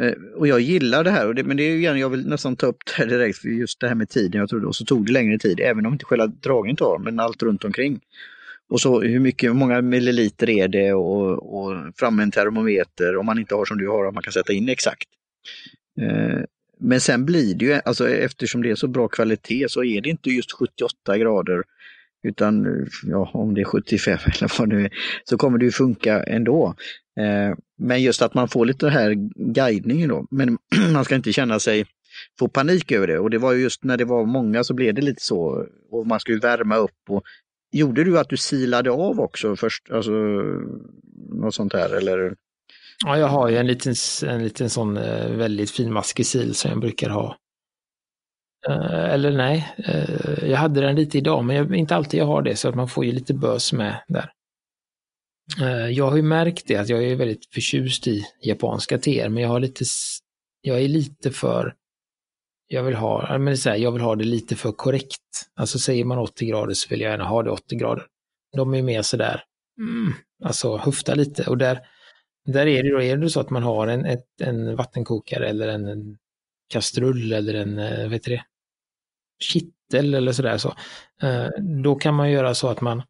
[0.01, 2.29] Eh, och jag gillar det här, och det, men det är ju gärna, jag vill
[2.29, 4.77] nästan ta upp det här direkt, för just det här med tiden, jag trodde, och
[4.77, 8.01] så tog det längre tid, även om inte själva dragningen tar, men allt runt omkring.
[8.69, 13.17] Och så hur mycket, hur många milliliter är det och, och fram med en termometer
[13.17, 15.09] om man inte har som du har, att man kan sätta in exakt.
[16.01, 16.41] Eh,
[16.81, 20.09] men sen blir det ju, alltså eftersom det är så bra kvalitet så är det
[20.09, 21.63] inte just 78 grader
[22.23, 22.67] utan
[23.03, 24.91] ja, om det är 75 eller vad det är,
[25.25, 26.75] så kommer det ju funka ändå.
[27.21, 29.15] Eh, men just att man får lite här
[29.53, 30.59] guidningen då, men
[30.93, 31.87] man ska inte känna sig
[32.39, 33.19] få panik över det.
[33.19, 35.67] Och det var just när det var många så blev det lite så.
[35.91, 37.23] Och man skulle värma upp och
[37.73, 40.11] Gjorde du att du silade av också först, alltså
[41.31, 42.35] något sånt här eller?
[43.05, 43.95] Ja, jag har ju en liten,
[44.27, 47.37] en liten sån eh, väldigt finmaskig sil som jag brukar ha.
[48.69, 52.43] Eh, eller nej, eh, jag hade den lite idag, men jag, inte alltid jag har
[52.43, 54.33] det, så att man får ju lite bös med där.
[55.91, 59.49] Jag har ju märkt det att jag är väldigt förtjust i japanska teer, men jag
[59.49, 59.85] har lite,
[60.61, 61.75] jag är lite för
[62.69, 65.21] jag vill ha, men så här, jag vill ha det lite för korrekt.
[65.55, 68.07] Alltså säger man 80 grader så vill jag gärna ha det 80 grader.
[68.57, 69.45] De är mer sådär,
[69.79, 70.13] mm,
[70.45, 71.81] alltså höfta lite och där,
[72.47, 75.69] där är det då, är det så att man har en, ett, en vattenkokare eller
[75.69, 76.19] en, en
[76.69, 78.45] kastrull eller en, eh, vad heter det,
[79.41, 80.75] kittel eller sådär så.
[81.23, 81.49] Eh,
[81.85, 83.03] då kan man göra så att man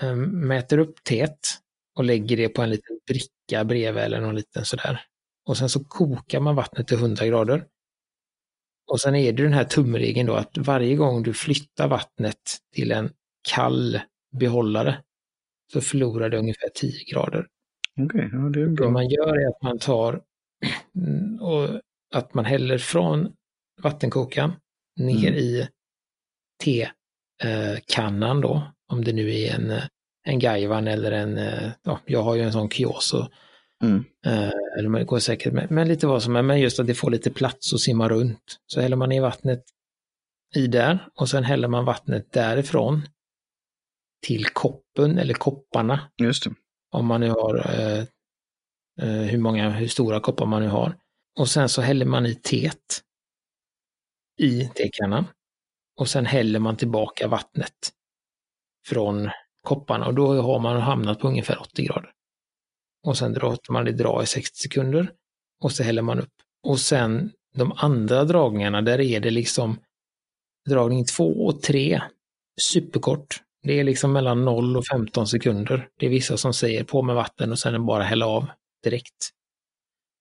[0.00, 1.38] ehm, mäter upp teet
[1.94, 5.04] och lägger det på en liten bricka bredvid eller någon liten sådär.
[5.46, 7.66] Och sen så kokar man vattnet till 100 grader.
[8.90, 12.36] Och sen är det den här tumregeln då att varje gång du flyttar vattnet
[12.74, 13.10] till en
[13.48, 14.00] kall
[14.40, 15.02] behållare
[15.72, 17.46] så förlorar det ungefär 10 grader.
[17.98, 18.86] Okej, okay, ja, det är bra.
[18.86, 20.22] Det man gör är att man tar
[21.40, 21.80] och
[22.14, 23.32] att man häller från
[23.82, 24.52] vattenkokaren
[24.96, 25.38] ner mm.
[25.38, 25.68] i
[26.64, 29.72] tekannan då, om det nu är en,
[30.26, 31.40] en Gaivan eller en,
[31.82, 33.26] ja, jag har ju en sån Kyoso
[33.82, 34.04] Mm.
[34.26, 36.94] Eh, eller det går säkert med, men lite vad som är, men just att det
[36.94, 38.60] får lite plats att simma runt.
[38.66, 39.64] Så häller man i vattnet
[40.54, 43.02] i där och sen häller man vattnet därifrån
[44.26, 46.10] till koppen eller kopparna.
[46.16, 46.50] Just det.
[46.90, 48.04] Om man nu har eh,
[49.02, 50.96] eh, hur många, hur stora koppar man nu har.
[51.38, 53.02] Och sen så häller man i teet
[54.38, 55.24] i tekannan.
[55.96, 57.92] Och sen häller man tillbaka vattnet
[58.86, 59.30] från
[59.62, 62.12] kopparna och då har man hamnat på ungefär 80 grader
[63.06, 65.12] och sen låter man det dra i 60 sekunder
[65.62, 66.32] och så häller man upp.
[66.62, 69.78] Och sen de andra dragningarna, där är det liksom
[70.68, 72.02] dragning 2 och 3,
[72.60, 73.42] superkort.
[73.62, 75.88] Det är liksom mellan 0 och 15 sekunder.
[75.98, 78.46] Det är vissa som säger på med vatten och sen bara hälla av
[78.84, 79.30] direkt.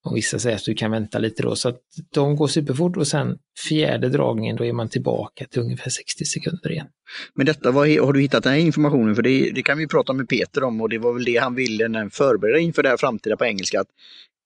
[0.06, 1.80] Och vissa säger att du kan vänta lite då, så att
[2.14, 6.72] de går superfort och sen fjärde dragningen då är man tillbaka till ungefär 60 sekunder
[6.72, 6.88] igen.
[7.36, 9.16] Men detta, vad, har du hittat den här informationen?
[9.16, 11.56] För det, det, kan vi prata med Peter om och det var väl det han
[11.56, 13.82] ville när han förberedde inför det här framtida på engelska.
[13.82, 13.88] Att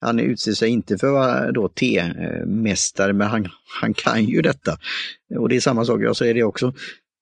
[0.01, 3.49] han utser sig inte för att vara T-mästare, men han,
[3.81, 4.77] han kan ju detta.
[5.39, 6.73] Och det är samma sak, jag säger det också.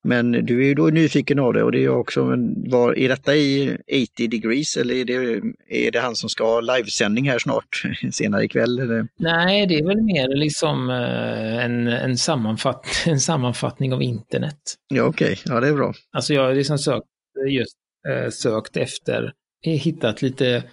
[0.04, 2.26] Men du är ju då nyfiken av det och det är jag också.
[2.26, 3.78] Men var, är detta i
[4.14, 8.44] 80 degrees eller är det, är det han som ska ha livesändning här snart, senare
[8.44, 8.80] ikväll?
[8.80, 9.08] Eller?
[9.18, 14.60] Nej, det är väl mer liksom eh, en, en, sammanfatt, en sammanfattning av internet.
[14.88, 15.34] Ja, okej.
[15.34, 15.54] Okay.
[15.54, 15.94] Ja, det är bra.
[16.12, 17.08] Alltså jag har liksom sökt,
[17.50, 17.78] just
[18.10, 19.34] eh, sökt efter,
[19.64, 20.64] hittat lite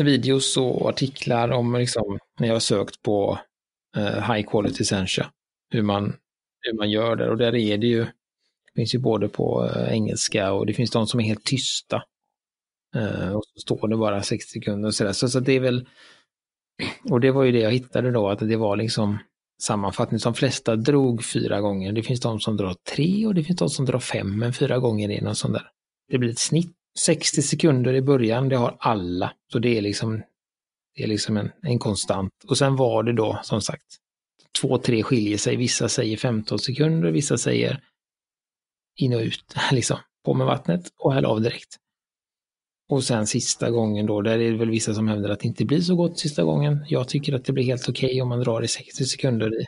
[0.00, 3.38] videos och artiklar om liksom, när jag sökt på
[4.28, 5.30] high quality sencha,
[5.72, 6.16] hur man,
[6.60, 7.30] hur man gör det.
[7.30, 10.90] Och där är det ju, det finns ju både på eh, engelska och det finns
[10.90, 12.02] de som är helt tysta.
[12.96, 15.12] Uh, och så står det bara 60 sekunder och sådär.
[15.12, 15.88] Så, så det är väl,
[17.10, 19.18] och det var ju det jag hittade då, att det var liksom
[19.62, 20.20] sammanfattning.
[20.24, 21.92] De flesta drog fyra gånger.
[21.92, 24.78] Det finns de som drar tre och det finns de som drar fem, men fyra
[24.78, 25.68] gånger är något sånt där.
[26.08, 29.32] Det blir ett snitt 60 sekunder i början, det har alla.
[29.52, 30.22] Så det är liksom,
[30.96, 32.32] det är liksom en, en konstant.
[32.48, 33.86] Och sen var det då, som sagt,
[34.60, 35.56] två, tre skiljer sig.
[35.56, 37.80] Vissa säger 15 sekunder, vissa säger
[38.96, 39.98] in och ut, liksom.
[40.24, 41.76] På med vattnet och häll av direkt.
[42.88, 45.64] Och sen sista gången då, där är det väl vissa som hävdar att det inte
[45.64, 46.84] blir så gott sista gången.
[46.88, 49.64] Jag tycker att det blir helt okej okay om man drar i 60 sekunder i.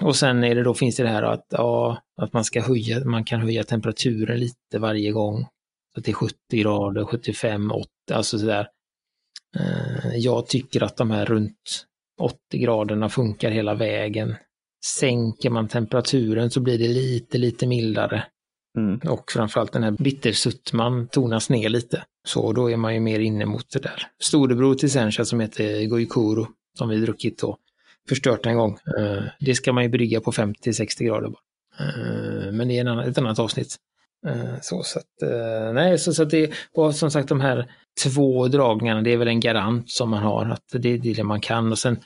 [0.02, 3.04] Och sen är det då, finns det det här att, ja, att man ska höja,
[3.04, 5.46] man kan höja temperaturen lite varje gång
[5.94, 8.68] så är 70 grader, 75, 80, alltså sådär.
[9.56, 11.86] Eh, jag tycker att de här runt
[12.18, 14.34] 80 graderna funkar hela vägen.
[14.84, 18.24] Sänker man temperaturen så blir det lite, lite mildare.
[18.76, 18.98] Mm.
[18.98, 22.04] Och framförallt den här bittersuttman tonas ner lite.
[22.28, 24.06] Så då är man ju mer inne mot det där.
[24.22, 26.46] Storebror till Sencha som heter Goikuro,
[26.78, 27.58] som vi druckit och
[28.08, 28.78] förstört en gång.
[28.98, 31.42] Eh, det ska man ju brygga på 50-60 grader bara.
[31.80, 33.76] Eh, men det är ett annat avsnitt.
[34.26, 35.28] Eh, så, så att,
[35.74, 37.70] nej, så, så att det, och som sagt de här
[38.04, 41.40] två dragningarna, det är väl en garant som man har, att det, är det man
[41.40, 41.72] kan.
[41.72, 41.96] Och sen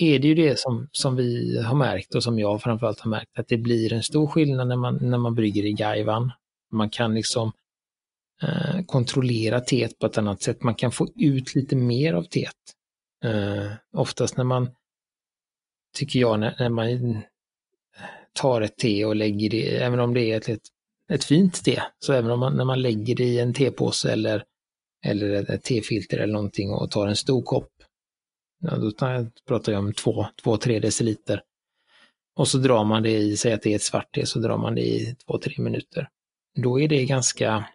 [0.00, 3.38] är det ju det som, som vi har märkt och som jag framförallt har märkt,
[3.38, 6.32] att det blir en stor skillnad när man, när man brygger i gaivan.
[6.72, 7.52] Man kan liksom
[8.42, 10.62] eh, kontrollera teet på ett annat sätt.
[10.62, 12.54] Man kan få ut lite mer av teet.
[13.24, 14.70] Eh, oftast när man,
[15.96, 17.22] tycker jag, när, när man
[18.32, 20.62] tar ett te och lägger det, även om det är ett, ett
[21.08, 21.82] ett fint te.
[21.98, 24.44] Så även om man, när man lägger det i en tepåse eller,
[25.04, 27.72] eller ett tefilter eller någonting och tar en stor kopp,
[28.60, 28.92] ja, då
[29.48, 31.42] pratar jag om 2-3 deciliter.
[32.36, 34.58] Och så drar man det i, säg att det är ett svart te, så drar
[34.58, 36.08] man det i 2-3 minuter.
[36.62, 37.68] Då är det ganska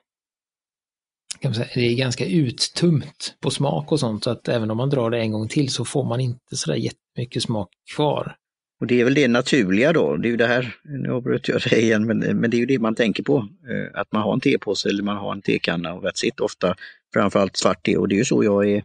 [1.40, 4.78] kan man säga, det är ganska uttumt på smak och sånt, så att även om
[4.78, 8.38] man drar det en gång till så får man inte sådär jättemycket smak kvar.
[8.84, 11.62] Och det är väl det naturliga då, det är ju det här, nu avbröt jag
[11.62, 13.38] dig igen, men, men det är ju det man tänker på.
[13.38, 16.76] Eh, att man har en tepåse eller man har en tekanna och that's it, ofta
[17.14, 18.84] framförallt svart te och det är ju så jag är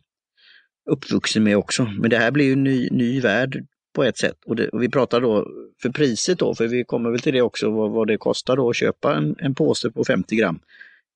[0.91, 1.85] uppvuxen med också.
[1.99, 4.37] Men det här blir ju en ny, ny värld på ett sätt.
[4.47, 5.47] Och, det, och, vi pratar då
[5.83, 8.71] för priset då, för vi kommer väl till det också, vad, vad det kostar då
[8.71, 10.61] att köpa en, en påse på 50 gram.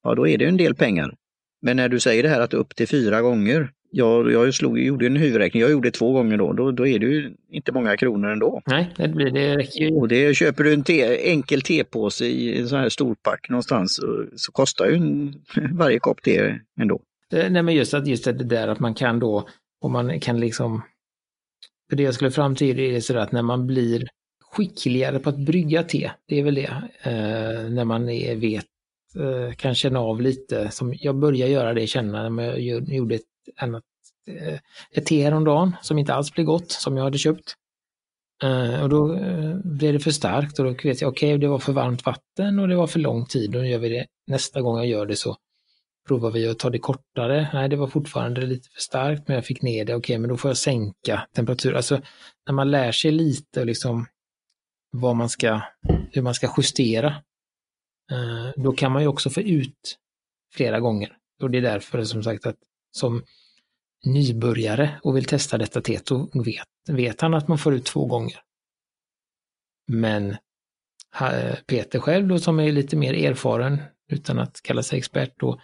[0.03, 1.15] Ja, då är det en del pengar.
[1.61, 5.05] Men när du säger det här att upp till fyra gånger, jag, jag slog, gjorde
[5.05, 8.29] en huvudräkning, jag gjorde två gånger då, då, då är det ju inte många kronor
[8.29, 8.61] ändå.
[8.65, 9.95] Nej, det, blir, det räcker ju.
[9.95, 14.25] Och det köper du en te, enkel tepåse i en sån här storpack någonstans så,
[14.35, 15.33] så kostar ju en,
[15.77, 17.01] varje kopp te ändå.
[17.33, 19.47] Eh, nej men just, att, just det där att man kan då,
[19.81, 20.81] och man kan liksom,
[21.89, 24.07] för det jag skulle fram till är sådär att när man blir
[24.51, 28.65] skickligare på att brygga te, det är väl det, eh, när man är, vet,
[29.19, 33.32] eh, kan känna av lite, som jag börjar göra det, känna när jag gjorde ett
[33.57, 34.59] annat, att eh,
[34.91, 37.55] ett te häromdagen som inte alls blev gott, som jag hade köpt.
[38.43, 41.47] Eh, och då eh, blev det för starkt och då vet jag, okej, okay, det
[41.47, 44.05] var för varmt vatten och det var för lång tid och nu gör vi det.
[44.27, 45.37] Nästa gång jag gör det så
[46.07, 47.49] provar vi att ta det kortare.
[47.53, 49.95] Nej, det var fortfarande lite för starkt, men jag fick ner det.
[49.95, 51.75] Okej, okay, men då får jag sänka temperaturen.
[51.75, 52.01] Alltså,
[52.47, 54.05] när man lär sig lite liksom
[54.91, 55.61] vad man ska,
[56.11, 57.15] hur man ska justera,
[58.55, 59.97] då kan man ju också få ut
[60.55, 61.17] flera gånger.
[61.41, 62.55] Och det är därför som sagt att
[62.95, 63.23] som
[64.05, 68.05] nybörjare och vill testa detta teet, då vet, vet han att man får ut två
[68.05, 68.39] gånger.
[69.87, 70.29] Men
[71.21, 75.61] eh, Peter själv då som är lite mer erfaren utan att kalla sig expert då,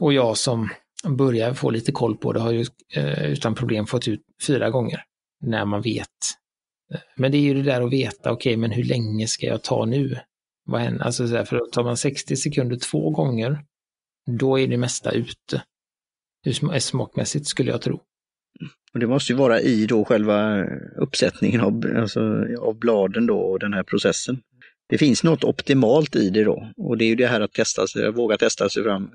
[0.00, 0.68] och jag som
[1.08, 5.04] börjar få lite koll på det har ju eh, utan problem fått ut fyra gånger
[5.40, 6.08] när man vet.
[6.94, 9.46] Eh, men det är ju det där att veta, okej, okay, men hur länge ska
[9.46, 10.18] jag ta nu?
[10.64, 11.04] Vad händer?
[11.04, 13.64] Alltså, så här, för tar man 60 sekunder två gånger,
[14.26, 15.62] då är det mesta ute
[16.80, 18.00] smakmässigt skulle jag tro.
[18.92, 20.64] Och det måste ju vara i då själva
[20.96, 22.20] uppsättningen av, alltså,
[22.60, 24.40] av bladen då och den här processen.
[24.88, 27.86] Det finns något optimalt i det då och det är ju det här att testa
[27.86, 29.10] sig, våga testa sig fram.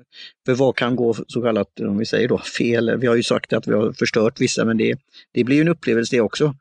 [0.46, 2.98] För vad kan gå så kallat, om vi säger då, fel?
[2.98, 4.98] Vi har ju sagt att vi har förstört vissa men det,
[5.32, 6.54] det blir ju en upplevelse det också.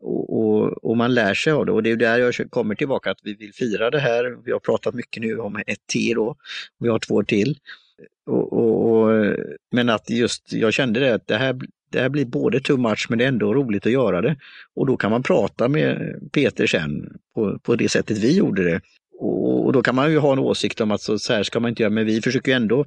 [0.00, 3.10] Och, och, och, man lär sig av det och det är där jag kommer tillbaka
[3.10, 4.44] att vi vill fira det här.
[4.44, 6.36] Vi har pratat mycket nu om ett te då,
[6.78, 7.58] vi har två till.
[8.26, 9.36] Och, och,
[9.72, 11.58] men att just, jag kände det att det här,
[11.90, 14.36] det här blir både too much men det är ändå roligt att göra det.
[14.74, 18.80] Och då kan man prata med Peter sen på, på det sättet vi gjorde det.
[19.18, 21.60] Och, och då kan man ju ha en åsikt om att så, så här ska
[21.60, 22.84] man inte göra, men vi försöker ju ändå,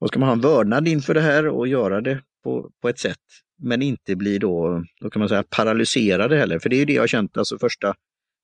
[0.00, 2.98] och ska man ha en vördnad inför det här och göra det på, på ett
[2.98, 3.18] sätt,
[3.62, 6.58] men inte bli då, då kan man säga paralyserade heller.
[6.58, 7.86] För det är ju det jag har känt, alltså första,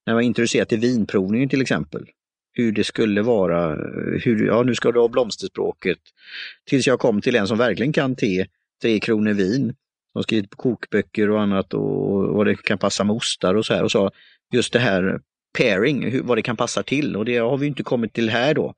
[0.07, 2.07] när jag var introducerad till vinprovningen till exempel
[2.59, 3.75] hur det skulle vara,
[4.25, 5.99] hur, ja nu ska du ha blomsterspråket.
[6.67, 8.47] Tills jag kom till en som verkligen kan te,
[8.83, 9.75] tre kronor vin,
[10.13, 13.75] som skrivit på kokböcker och annat och vad det kan passa med ostar och så
[13.75, 14.11] här och sa
[14.53, 15.21] just det här
[15.59, 18.55] pairing, hur, vad det kan passa till och det har vi inte kommit till här
[18.55, 18.75] då.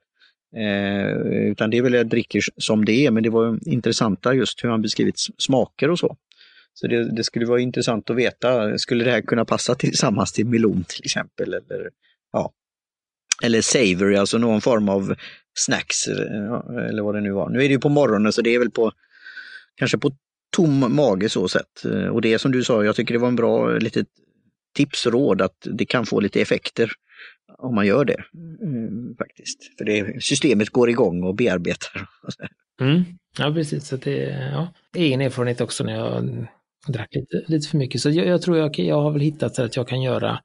[0.56, 1.10] Eh,
[1.50, 4.68] utan det är väl jag dricker som det är, men det var intressanta just hur
[4.68, 6.16] han beskrivit smaker och så.
[6.74, 10.46] Så det, det, skulle vara intressant att veta, skulle det här kunna passa tillsammans till
[10.46, 11.54] melon till exempel?
[11.54, 11.90] Eller,
[12.32, 12.52] ja,
[13.42, 15.14] eller savory, alltså någon form av
[15.54, 17.50] snacks eh, eller vad det nu var.
[17.50, 18.92] Nu är det ju på morgonen så det är väl på
[19.76, 20.12] kanske på
[20.56, 21.84] tom mage så sett.
[21.84, 24.06] Eh, och det som du sa, jag tycker det var en bra eh, litet
[24.76, 26.90] tipsråd att det kan få lite effekter
[27.58, 28.24] om man gör det.
[28.62, 29.78] Mm, faktiskt.
[29.78, 32.08] För det, systemet går igång och bearbetar.
[32.80, 33.02] Mm.
[33.38, 33.86] Ja, precis.
[33.86, 34.74] Så det, ja.
[34.96, 36.46] Egen erfarenhet också när jag
[36.86, 38.00] drack lite, lite för mycket.
[38.00, 40.40] Så jag, jag tror jag, jag har väl hittat så att jag kan göra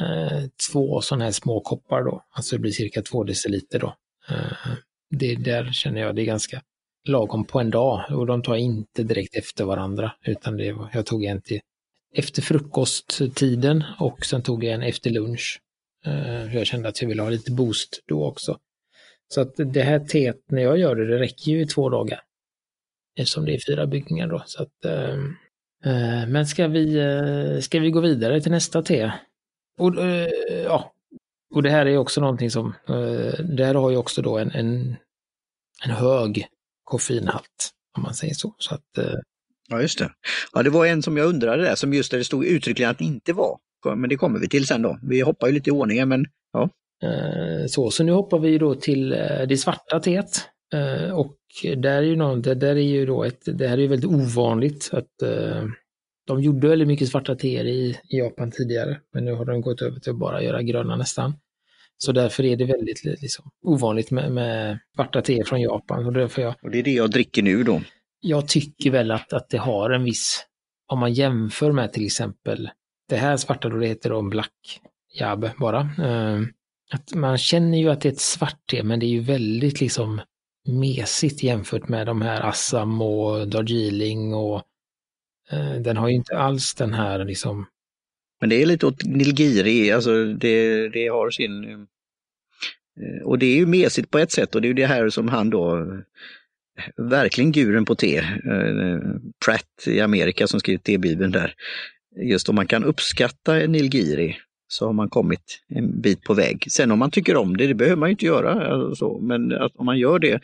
[0.00, 3.94] Eh, två sådana här små koppar då, alltså det blir cirka två deciliter då.
[4.28, 4.72] Eh,
[5.10, 6.62] det där känner jag det är ganska
[7.08, 11.06] lagom på en dag och de tar inte direkt efter varandra utan det var, jag
[11.06, 11.60] tog en till
[12.14, 15.60] efter frukosttiden och sen tog jag en efter lunch.
[16.06, 18.58] Eh, jag kände att jag ville ha lite boost då också.
[19.28, 22.20] Så att det här teet när jag gör det, det räcker ju i två dagar.
[23.18, 24.42] Eftersom det är fyra byggningar då.
[24.46, 24.84] Så att,
[26.28, 29.12] men ska vi, ska vi gå vidare till nästa te?
[29.78, 30.28] Och, eh,
[30.64, 30.92] ja.
[31.54, 34.50] och det här är också någonting som, eh, det här har ju också då en,
[34.50, 34.96] en,
[35.84, 36.46] en hög
[36.84, 38.54] koffeinhalt, om man säger så.
[38.58, 39.14] så att, eh,
[39.68, 40.10] ja, just det.
[40.52, 42.98] Ja, det var en som jag undrade där, som just där det stod uttryckligen att
[42.98, 43.58] det inte var.
[43.96, 44.98] Men det kommer vi till sen då.
[45.02, 46.70] Vi hoppar ju lite i ordningen, men ja.
[47.68, 49.10] Så, så nu hoppar vi då till
[49.48, 50.48] det svarta teet.
[51.12, 51.36] Och
[51.76, 55.22] där är ju någon, där är ju då ett, det här är väldigt ovanligt att
[56.26, 60.00] de gjorde väldigt mycket svarta teer i, Japan tidigare, men nu har de gått över
[60.00, 61.34] till att bara göra gröna nästan.
[61.98, 66.06] Så därför är det väldigt liksom, ovanligt med, med svarta teer från Japan.
[66.06, 67.82] Och, därför jag, och det är det jag dricker nu då?
[68.20, 70.46] Jag tycker väl att, att det har en viss,
[70.86, 72.70] om man jämför med till exempel
[73.08, 74.80] det här svarta då det heter då Black
[75.18, 75.80] Jab bara.
[75.80, 76.40] Eh,
[76.92, 79.80] att man känner ju att det är ett svart te men det är ju väldigt
[79.80, 80.20] liksom
[80.68, 84.62] mesigt jämfört med de här Assam och Darjeeling och
[85.50, 87.66] Eh, den har ju inte alls den här liksom...
[88.40, 91.64] Men det är lite åt Nilgiri, alltså det, det har sin...
[93.00, 95.08] Eh, och det är ju mesigt på ett sätt och det är ju det här
[95.08, 95.86] som han då,
[96.96, 98.98] verkligen guren på te, eh,
[99.44, 101.54] Pratt i Amerika som skrivit T-bibeln där.
[102.22, 104.36] Just om man kan uppskatta Nilgiri
[104.68, 106.64] så har man kommit en bit på väg.
[106.68, 109.76] Sen om man tycker om det, det behöver man ju inte göra, alltså, men att
[109.76, 110.40] om man gör det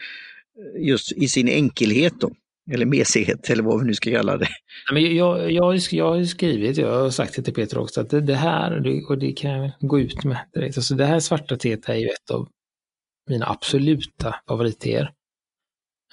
[0.78, 2.30] just i sin enkelhet då,
[2.70, 4.48] eller mesighet eller vad vi nu ska kalla det.
[4.92, 8.20] Men jag, jag, jag har skrivit, jag har sagt det till Peter också, att det,
[8.20, 11.88] det här, och det kan jag gå ut med direkt, alltså det här svarta teet
[11.88, 12.48] är ju ett av
[13.28, 15.12] mina absoluta favoritteer.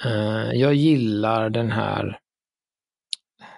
[0.05, 2.19] Eh, jag gillar den här,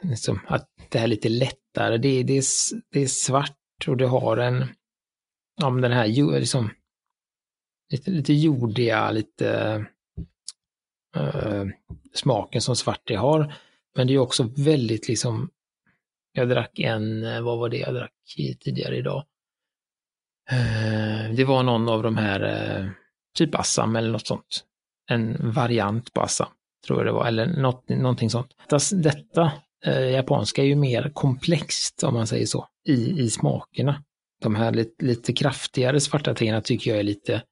[0.02, 2.44] liksom, att det här är lite lättare, det, det, är,
[2.92, 4.66] det är svart och det har en,
[5.64, 6.08] om den här,
[6.40, 6.70] liksom,
[7.92, 9.76] lite, lite jordiga, lite
[11.18, 11.66] uh,
[12.14, 13.54] smaken som svart har.
[13.96, 15.50] Men det är också väldigt liksom,
[16.34, 18.14] jag drack en, eh, vad var det jag drack
[18.60, 19.26] tidigare idag?
[20.52, 22.90] Eh, det var någon av de här, eh,
[23.38, 24.64] typ Assam eller något sånt.
[25.10, 26.48] En variant på Assam,
[26.88, 28.52] tror jag det var, eller något, någonting sånt.
[28.92, 29.52] Detta
[29.86, 34.04] eh, japanska är ju mer komplext, om man säger så, i, i smakerna.
[34.42, 37.44] De här lite, lite kraftigare svarta teerna tycker jag är lite,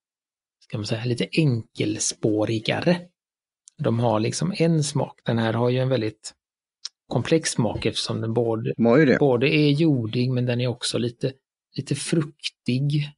[0.60, 3.02] ska man säga, lite enkelspårigare.
[3.80, 5.20] De har liksom en smak.
[5.24, 6.34] Den här har ju en väldigt
[7.08, 8.74] komplex smak eftersom den både,
[9.20, 11.34] både är jordig men den är också lite,
[11.76, 13.12] lite fruktig.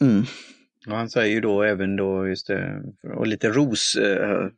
[0.00, 0.24] Mm.
[0.86, 2.82] Och han säger ju då även då just det,
[3.16, 4.48] och lite ros, eh,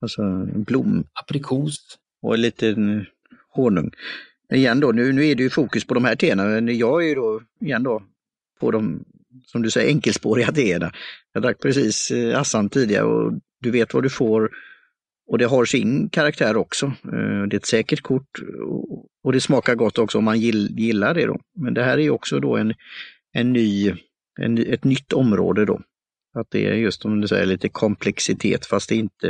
[0.00, 1.04] alltså blom.
[1.12, 1.98] Aprikos.
[2.22, 2.76] Och lite
[3.54, 3.90] honung.
[4.52, 7.08] Igen då, nu, nu är det ju fokus på de här teerna, men jag är
[7.08, 8.02] ju då igen då
[8.60, 9.04] på de,
[9.46, 10.92] som du säger, enkelspåriga teerna.
[11.32, 14.50] Jag drack precis eh, Assan tidigare och du vet vad du får
[15.32, 16.86] och det har sin karaktär också.
[16.86, 18.38] Eh, det är ett säkert kort
[19.22, 21.26] och det smakar gott också om man gillar det.
[21.26, 21.40] Då.
[21.56, 22.74] Men det här är också då en,
[23.32, 23.94] en ny,
[24.40, 25.80] en, ett nytt område då.
[26.34, 29.28] Att det är just om du säger lite komplexitet fast det är inte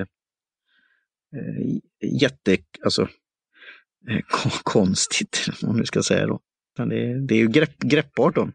[1.36, 1.76] eh,
[2.22, 3.02] jätte, alltså
[4.08, 4.20] eh,
[4.62, 6.40] konstigt om du ska säga då.
[6.76, 8.50] Det, det är ju grepp, greppbart då.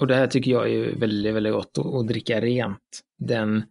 [0.00, 3.00] Och det här tycker jag är väldigt, väldigt gott att, att dricka rent.
[3.18, 3.62] Den,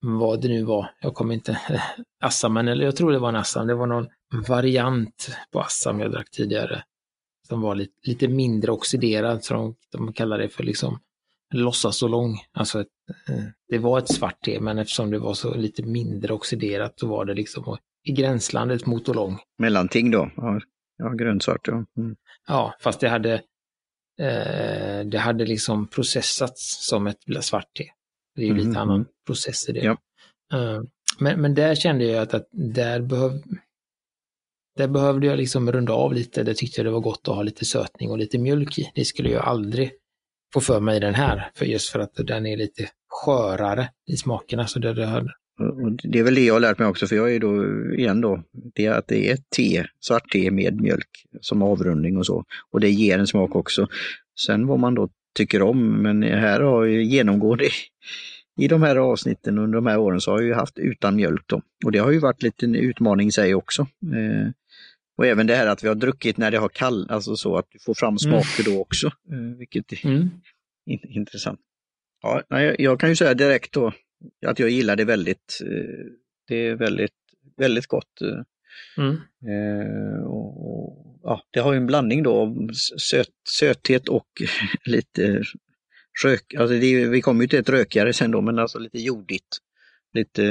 [0.00, 1.60] vad det nu var, jag kommer inte,
[2.20, 4.08] Assam, eller jag tror det var en Assam, det var någon
[4.48, 6.82] variant på Assam jag drack tidigare.
[7.48, 10.98] Som var lite, lite mindre oxiderad, så de, de kallar det för liksom
[11.54, 12.38] låtsasolong.
[12.52, 12.88] Alltså ett,
[13.28, 17.06] eh, det var ett svart te, men eftersom det var så lite mindre oxiderat så
[17.06, 19.38] var det liksom i gränslandet mot olong.
[19.58, 20.30] Mellanting då?
[20.36, 20.60] Ja,
[20.98, 21.68] ja grönsvart.
[21.68, 21.84] Ja.
[21.96, 22.16] Mm.
[22.46, 23.34] ja, fast det hade,
[24.20, 27.84] eh, det hade liksom processats som ett svart te.
[28.36, 28.66] Det är ju mm.
[28.66, 29.08] lite annan mm.
[29.26, 29.80] process i det.
[29.80, 29.96] Ja.
[30.54, 30.82] Uh,
[31.18, 33.32] men, men där kände jag att, att där, behöv,
[34.76, 36.42] där behövde jag liksom runda av lite.
[36.42, 38.90] Där tyckte jag det var gott att ha lite sötning och lite mjölk i.
[38.94, 39.92] Det skulle jag aldrig
[40.54, 44.16] få för mig i den här, för just för att den är lite skörare i
[44.16, 44.66] smakerna.
[44.66, 45.28] Så det, det,
[46.02, 47.64] det är väl det jag har lärt mig också, för jag är då
[47.94, 48.42] igen då,
[48.74, 51.08] det är att det är te, svart te med mjölk
[51.40, 52.44] som avrundning och så.
[52.70, 53.88] Och det ger en smak också.
[54.46, 57.64] Sen vad man då tycker om, men här har ju genomgående
[58.60, 61.42] i de här avsnitten under de här åren så har jag ju haft utan mjölk
[61.46, 61.62] då.
[61.84, 63.82] Och det har ju varit lite en utmaning i sig också.
[63.82, 64.50] Eh,
[65.18, 67.66] och även det här att vi har druckit när det har kall, alltså så att
[67.70, 68.18] du får fram mm.
[68.18, 68.74] smaker mm.
[68.74, 70.28] då också, eh, vilket är mm.
[71.08, 71.60] intressant.
[72.22, 72.42] Ja,
[72.78, 73.92] jag kan ju säga direkt då
[74.46, 75.60] att jag gillar det väldigt.
[75.62, 76.06] Eh,
[76.48, 77.12] det är väldigt,
[77.56, 78.22] väldigt gott.
[78.22, 79.16] Eh, mm.
[79.48, 82.70] Eh, och, ja, det har ju en blandning då av
[83.10, 84.26] söt, söthet och
[84.84, 85.42] lite
[86.24, 89.58] rök, alltså det, vi kommer ju till ett rökigare sen då, men alltså lite jordigt.
[90.14, 90.42] Lite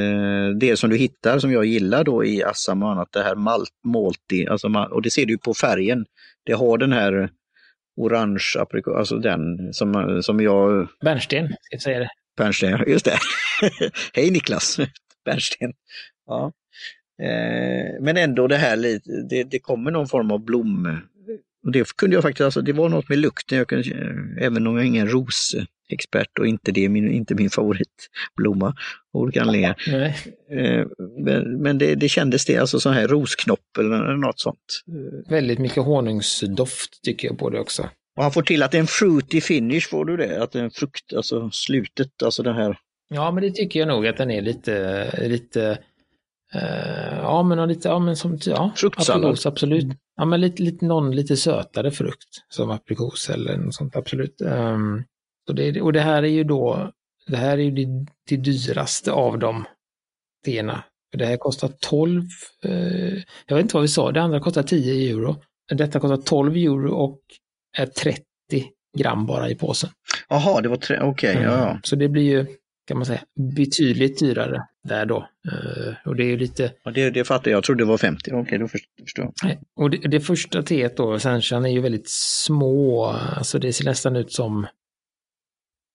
[0.60, 3.70] det som du hittar som jag gillar då i Assam och annat, det här malt,
[3.84, 6.06] malty, alltså, och det ser du på färgen.
[6.46, 7.30] Det har den här
[7.98, 10.88] orange aprikos, alltså den som, som jag...
[11.02, 12.10] Bärnsten, ska jag säga det.
[12.38, 13.18] Bernsten, just det.
[14.14, 14.80] Hej Niklas!
[15.26, 15.74] Bernsten.
[16.26, 16.52] Ja.
[17.22, 19.00] Eh, men ändå det här,
[19.30, 21.00] det, det kommer någon form av blom.
[21.66, 23.90] Och det kunde jag faktiskt, alltså, det var något med lukten, jag kunde,
[24.42, 28.68] även om jag är ingen rosexpert och inte det är min, inte min favoritblomma
[29.14, 29.76] av olika anledningar.
[30.50, 30.86] Eh,
[31.18, 34.84] men, men det, det kändes det, alltså sån här rosknopp eller något sånt.
[35.30, 37.90] Väldigt mycket honungsdoft tycker jag på det också.
[38.18, 40.44] Och han får till att det är en fruity finish, får du det?
[40.44, 42.78] Att det är en frukt, alltså slutet, alltså den här.
[43.10, 45.78] Ja, men det tycker jag nog att den är lite, lite,
[46.56, 48.72] uh, ja men lite, ja men som, ja.
[48.76, 49.38] Fruktsallad.
[49.46, 49.98] absolut.
[50.16, 54.42] Ja, men lite, lite, någon lite sötare frukt, som aprikos eller något sånt, absolut.
[54.42, 55.04] Um,
[55.48, 56.92] så det, och det här är ju då,
[57.28, 59.66] det här är ju det, det dyraste av de
[60.46, 60.84] teerna.
[61.18, 62.22] Det här kostar 12,
[62.66, 65.36] uh, jag vet inte vad vi sa, det andra kostar 10 euro.
[65.72, 67.20] Detta kostar 12 euro och
[67.78, 68.24] är 30
[68.98, 69.90] gram bara i påsen.
[70.30, 71.32] Jaha, det var tre, okej.
[71.32, 71.70] Okay, ja, ja.
[71.70, 71.82] Mm.
[71.84, 72.46] Så det blir ju,
[72.88, 73.22] kan man säga,
[73.56, 75.18] betydligt dyrare där då.
[75.48, 76.72] Uh, och det är ju lite...
[76.84, 78.32] Ja, det, det fattar jag, jag trodde det var 50.
[78.32, 79.58] Okej, okay, då förstår jag.
[79.76, 84.16] Och det, det första teet då, Sanchan, är ju väldigt små, alltså det ser nästan
[84.16, 84.68] ut som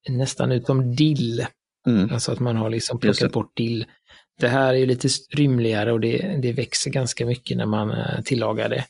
[0.09, 1.47] nästan ut som dill.
[1.86, 2.12] Mm.
[2.12, 3.86] Alltså att man har liksom plockat bort dill.
[4.41, 8.20] Det här är ju lite rymligare och det, det växer ganska mycket när man eh,
[8.24, 8.84] tillagar det.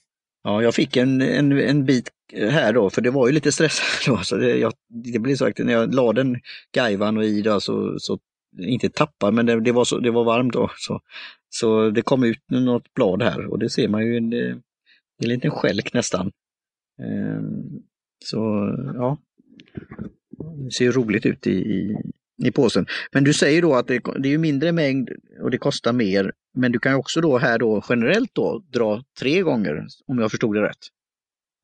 [0.45, 3.87] Ja, jag fick en, en, en bit här då, för det var ju lite stressat
[4.07, 4.19] då.
[4.19, 6.41] Så det, jag, det blir så att när jag la den
[6.75, 8.19] gaivan och i då, så, så
[8.59, 10.71] inte tappar men det, det, var så, det var varmt då.
[10.77, 11.01] Så,
[11.49, 15.51] så det kom ut något blad här och det ser man ju, en, en liten
[15.51, 16.33] skälk nästan.
[17.03, 17.83] Ehm,
[18.25, 18.37] så
[18.95, 19.19] ja,
[20.65, 21.97] det ser ju roligt ut i, i,
[22.45, 22.87] i påsen.
[23.13, 25.11] Men du säger då att det, det är mindre mängd
[25.43, 26.33] och det kostar mer.
[26.55, 30.55] Men du kan också då här då generellt då dra tre gånger om jag förstod
[30.55, 30.87] det rätt.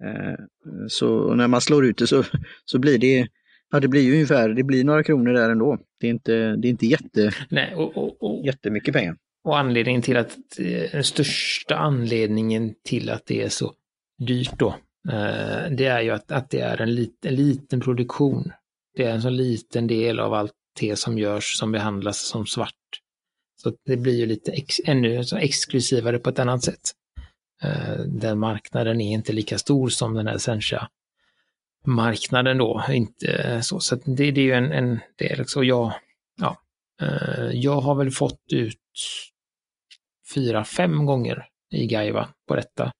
[0.04, 2.24] Ehm, så när man slår ut det så,
[2.64, 3.28] så blir det,
[3.72, 5.78] ja det blir ju ungefär, det blir några kronor där ändå.
[6.00, 9.16] Det är inte, det är inte jätte, Nej, och, och, och, jättemycket pengar.
[9.44, 10.36] Och anledningen till att,
[10.92, 13.72] den största anledningen till att det är så
[14.18, 14.68] dyrt då,
[15.08, 18.52] eh, det är ju att, att det är en, lit, en liten produktion.
[18.96, 22.72] Det är en så liten del av allt te som görs som behandlas som svart.
[23.62, 26.92] Så det blir ju lite ex, ännu så exklusivare på ett annat sätt.
[27.64, 30.88] Uh, den marknaden är inte lika stor som den här Sencha
[31.86, 32.84] marknaden då.
[32.88, 35.46] Inte eh, så, så det, det är ju en, en del.
[35.46, 35.92] Så jag,
[36.40, 36.56] ja,
[37.02, 38.78] eh, jag har väl fått ut
[40.34, 42.92] fyra, fem gånger i Gaiva på detta.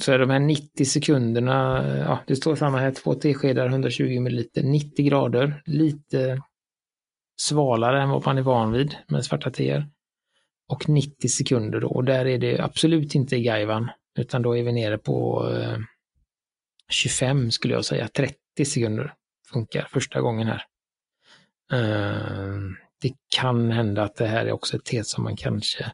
[0.00, 4.20] Så är de här 90 sekunderna, eh, ja det står samma här, två teskedar 120
[4.20, 6.42] ml, 90 grader, lite
[7.36, 9.88] svalare än vad man är van vid med svarta teer.
[10.68, 11.88] och 90 sekunder då.
[11.88, 15.78] Och där är det absolut inte i Gaivan, utan då är vi nere på eh,
[16.88, 19.14] 25 skulle jag säga, 30 sekunder
[19.52, 20.62] funkar första gången här.
[21.72, 25.92] Ehm, det kan hända att det här är också ett te som man kanske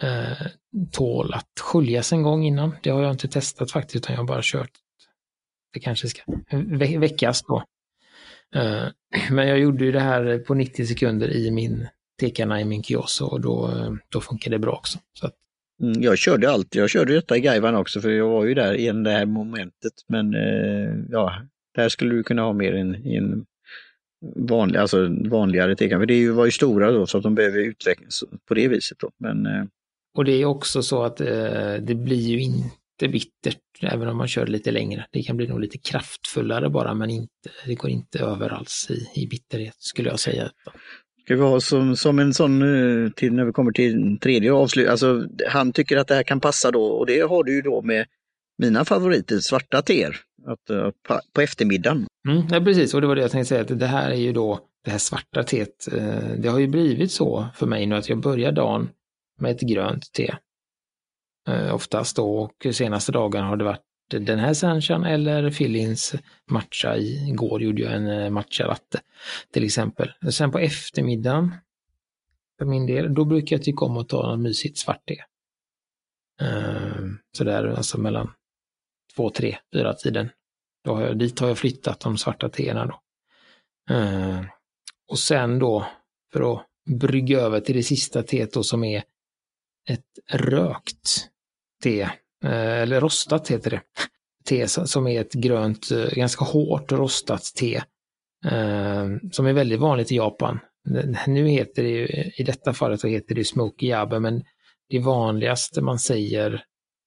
[0.00, 0.46] eh,
[0.92, 2.76] tål att sköljas en gång innan.
[2.82, 4.70] Det har jag inte testat faktiskt, utan jag har bara kört.
[5.72, 7.64] Det kanske ska ve väckas då.
[8.54, 8.86] Eh,
[9.30, 11.88] men jag gjorde ju det här på 90 sekunder i min
[12.20, 13.70] tekarna i min kiosk och då,
[14.08, 14.98] då funkar det bra också.
[15.12, 15.34] Så att...
[15.82, 18.74] Mm, jag körde alltid, jag körde detta i Gaivan också för jag var ju där
[18.74, 19.92] i det här momentet.
[20.08, 21.42] Men eh, ja,
[21.74, 23.44] där skulle du kunna ha mer en, en
[24.36, 26.00] vanlig, alltså vanligare tekan.
[26.00, 28.98] För det var ju stora då så att de behöver utvecklas på det viset.
[28.98, 29.10] Då.
[29.18, 29.64] Men, eh...
[30.14, 34.28] Och det är också så att eh, det blir ju inte bittert även om man
[34.28, 35.06] kör lite längre.
[35.10, 39.22] Det kan bli nog lite kraftfullare bara men inte, det går inte över alls i,
[39.22, 40.50] i bitterhet skulle jag säga.
[41.24, 44.88] Ska vi ha som, som en sån eh, till när vi kommer till tredje avslut,
[44.88, 47.82] alltså han tycker att det här kan passa då och det har du ju då
[47.82, 48.06] med
[48.58, 50.16] mina favoriter, svarta teer,
[50.46, 50.90] att, eh,
[51.32, 52.06] på eftermiddagen.
[52.28, 54.32] Mm, ja, precis, och det var det jag tänkte säga, att det här är ju
[54.32, 55.88] då det här svarta teet.
[55.92, 58.88] Eh, det har ju blivit så för mig nu att jag börjar dagen
[59.40, 60.34] med ett grönt te.
[61.48, 66.14] Eh, oftast då, och senaste dagen har det varit den här Sanchan eller Fillins
[66.50, 66.96] matcha.
[66.96, 69.00] Igår gjorde jag en eh, matcha latte
[69.52, 70.12] till exempel.
[70.30, 71.54] Sen på eftermiddagen,
[72.58, 75.22] för min del, då brukar jag tycka om att ta något mysigt svart te.
[76.40, 78.32] Ehm, sådär alltså mellan
[79.16, 80.28] två, tre, fyra tiden.
[80.84, 83.00] Då har jag, dit har jag flyttat de svarta teerna då.
[83.94, 84.42] Uh,
[85.08, 85.86] och sen då,
[86.32, 86.66] för att
[87.00, 89.02] brygga över till det sista teet då som är
[89.88, 91.28] ett rökt
[91.82, 92.10] te,
[92.42, 93.82] Eh, eller rostat heter det.
[94.44, 97.76] Te som är ett grönt, eh, ganska hårt rostat te.
[98.44, 100.58] Eh, som är väldigt vanligt i Japan.
[101.26, 104.42] Nu heter det ju, i detta fallet så heter det smoky yabe, men
[104.88, 106.64] det vanligaste man säger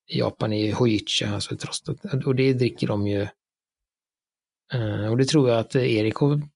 [0.08, 1.98] i Japan är hojicha, alltså ett rostat.
[2.26, 3.28] Och det dricker de ju.
[5.10, 6.14] Och det tror jag att Erik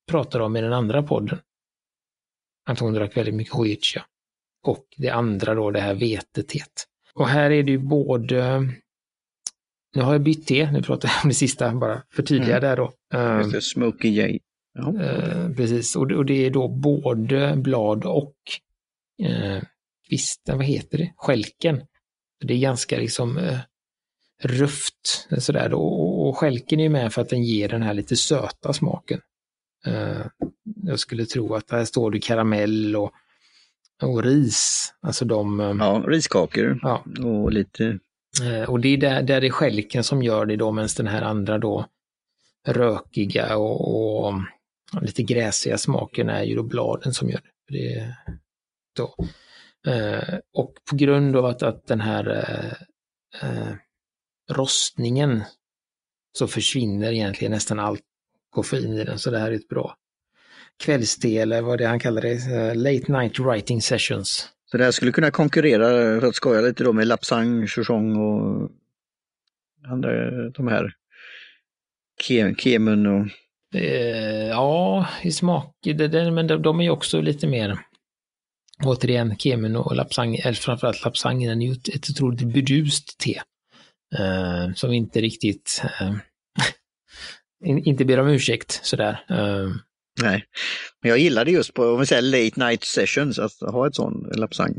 [0.07, 1.39] pratar om i den andra podden.
[2.65, 4.05] Att hon drack väldigt mycket hojicha.
[4.63, 6.88] Och det andra då, det här vetetet.
[7.14, 8.70] Och här är det ju både
[9.95, 12.62] nu har jag bytt te, nu pratar jag om det sista, bara förtydliga mm.
[12.62, 12.93] där då.
[13.38, 14.39] Just det, Smoky J.
[14.74, 14.88] Ja.
[14.88, 18.36] Uh, precis, och det, och det, är då både blad och
[19.24, 19.62] uh,
[20.10, 21.82] kvisten, vad heter det, skälken.
[22.45, 23.60] Det är ganska liksom eh,
[24.43, 28.74] rufft sådär och, och skälken är med för att den ger den här lite söta
[28.74, 29.22] smaken.
[29.86, 30.26] Eh,
[30.84, 33.12] jag skulle tro att här står det karamell och,
[34.02, 35.60] och ris, alltså de...
[35.60, 37.04] Eh, ja, riskakor ja.
[37.24, 38.00] och lite...
[38.43, 41.08] Eh, och det är där, där det är skälken som gör det då, medan den
[41.08, 41.86] här andra då
[42.68, 44.34] rökiga och, och
[45.02, 47.78] lite gräsiga smaken är ju då bladen som gör det.
[47.78, 48.16] det
[48.95, 49.16] då.
[49.91, 52.74] Eh, och på grund av att, att den här eh,
[53.43, 53.74] eh,
[54.52, 55.43] rostningen
[56.38, 58.02] så försvinner egentligen nästan allt
[58.50, 59.95] koffein i den, så det här är ett bra
[60.80, 64.49] kvällste eller vad det han kallar det, uh, late night writing sessions.
[64.71, 68.69] Så det här skulle kunna konkurrera, för att skoja lite då, med Lapsang, Chuchong och
[69.88, 70.93] andra, de här
[72.57, 73.27] Kemun och...
[73.75, 75.75] Eh, ja, i smak,
[76.32, 77.80] men de, är ju också lite mer
[78.84, 83.41] återigen Kemen och Lapsang, eller framförallt Lapsangen, är ju ett, otroligt burdust te.
[84.19, 85.84] Uh, som inte riktigt,
[87.65, 89.25] in, inte ber om ursäkt sådär.
[89.32, 89.75] Uh.
[90.22, 90.43] Nej,
[91.01, 94.30] men jag gillade just på, om vi säger late night sessions, att ha ett sån
[94.36, 94.76] Lapsang.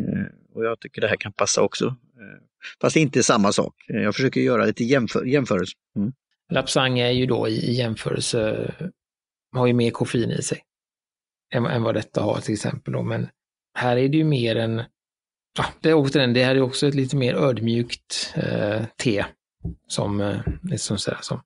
[0.55, 1.97] Och jag tycker det här kan passa också.
[2.81, 3.75] Fast inte samma sak.
[3.87, 5.73] Jag försöker göra lite jämför, jämförelse.
[5.97, 6.13] Mm.
[6.53, 8.71] Lapsang är ju då i jämförelse,
[9.53, 10.63] har ju mer koffein i sig
[11.55, 12.93] än, än vad detta har till exempel.
[12.93, 13.03] Då.
[13.03, 13.29] Men
[13.75, 14.83] här är det ju mer en,
[15.59, 19.25] ja, det, återigen, det här är också ett lite mer ödmjukt eh, te.
[19.89, 21.43] Som, eh, liksom sådär, som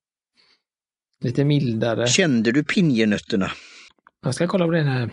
[1.20, 2.06] lite mildare.
[2.06, 3.50] Kände du pinjenötterna?
[4.24, 5.10] Jag ska kolla på den här.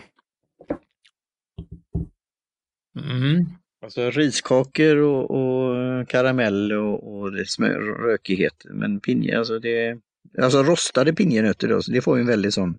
[2.98, 3.46] Mm.
[3.82, 8.64] Alltså riskakor och, och karamell och, och det smör, rökighet.
[8.64, 10.00] Men pinje, alltså det
[10.38, 12.78] Alltså rostade pinjenötter då, så det får ju en väldigt sån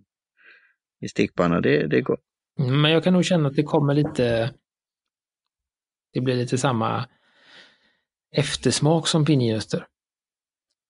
[1.02, 1.62] i stekpanna.
[1.62, 2.22] Det, det är gott.
[2.58, 4.54] Men jag kan nog känna att det kommer lite,
[6.14, 7.10] det blir lite samma
[8.32, 9.88] eftersmak som pinjenötter.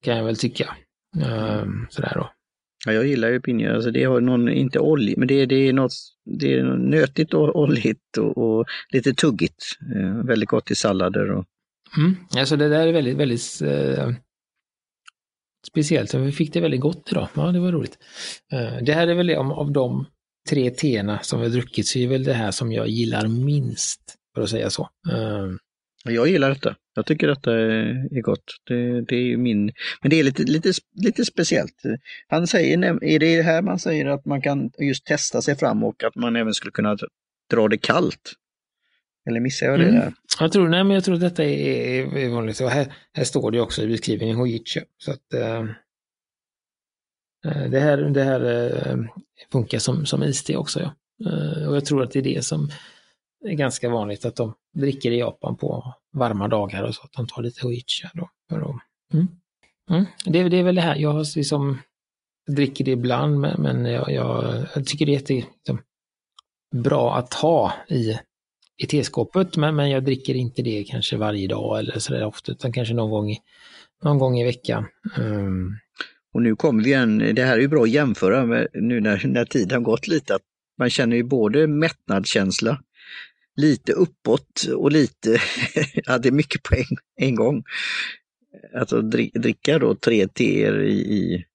[0.03, 0.75] Kan jag väl tycka.
[1.15, 2.33] Um, sådär då.
[2.85, 5.73] Ja, jag gillar ju pinjer, alltså det har någon, inte olja, men det, det är
[5.73, 5.93] något,
[6.39, 9.63] det är nötigt och oljigt och, och lite tuggigt.
[9.95, 11.31] Eh, väldigt gott i sallader.
[11.31, 11.45] Och...
[11.97, 14.11] Mm, alltså det där är väldigt, väldigt eh,
[15.67, 16.13] speciellt.
[16.13, 17.27] Vi fick det väldigt gott idag.
[17.33, 17.97] Ja, det var roligt.
[18.53, 20.05] Eh, det här är väl det, om, av de
[20.49, 24.01] tre teerna som vi har druckit så är väl det här som jag gillar minst
[24.35, 24.89] för att säga så.
[25.11, 25.49] Eh,
[26.03, 26.75] jag gillar detta.
[26.95, 28.43] Jag tycker detta är gott.
[28.67, 31.81] Det, det är min, men det är lite, lite, lite speciellt.
[32.27, 36.03] Han säger, är det här man säger att man kan just testa sig fram och
[36.03, 36.97] att man även skulle kunna
[37.51, 38.33] dra det kallt?
[39.25, 39.95] Eller missar jag det mm.
[39.95, 40.13] där?
[40.39, 42.61] Jag tror, nej, men jag tror att detta är, är vanligt.
[42.61, 44.81] Och här, här står det också i beskrivningen Hojicha.
[44.97, 45.65] Så att, äh,
[47.69, 48.45] det här, det här
[48.91, 48.97] äh,
[49.51, 50.79] funkar som, som iste också.
[50.79, 50.93] Ja.
[51.31, 52.69] Äh, och jag tror att det är det som
[53.47, 57.27] är ganska vanligt att de dricker i Japan på varma dagar och så, att de
[57.27, 58.29] tar lite Hoicha då.
[58.49, 58.75] För att,
[59.13, 59.27] mm.
[59.89, 60.05] Mm.
[60.25, 61.79] Det, det, är väl det här, jag har liksom,
[62.47, 65.81] dricker det ibland men, men jag, jag, jag, tycker det är jätte, liksom,
[66.75, 68.19] bra att ha i
[68.77, 72.71] i teskåpet, men, men jag dricker inte det kanske varje dag eller sådär ofta, utan
[72.71, 73.39] kanske någon gång i,
[74.03, 74.85] någon gång i veckan.
[75.17, 75.75] Mm.
[76.33, 79.27] Och nu kommer vi igen, det här är ju bra att jämföra med nu när,
[79.27, 80.41] när tiden gått lite, att
[80.77, 82.81] man känner ju både mättnadskänsla,
[83.55, 85.37] lite uppåt och lite,
[85.93, 86.97] ja det är mycket på en,
[87.27, 87.63] en gång.
[88.75, 89.01] Alltså
[89.33, 91.45] dricka då tre teer i, i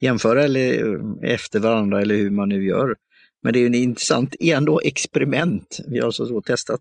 [0.00, 2.96] jämföra eller eh, efter varandra eller hur man nu gör.
[3.42, 5.80] Men det är en intressant ändå experiment.
[5.88, 6.80] Vi har alltså så testat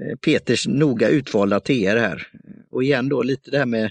[0.00, 2.26] eh, Peters noga utvalda teer här.
[2.70, 3.90] Och igen då lite det här med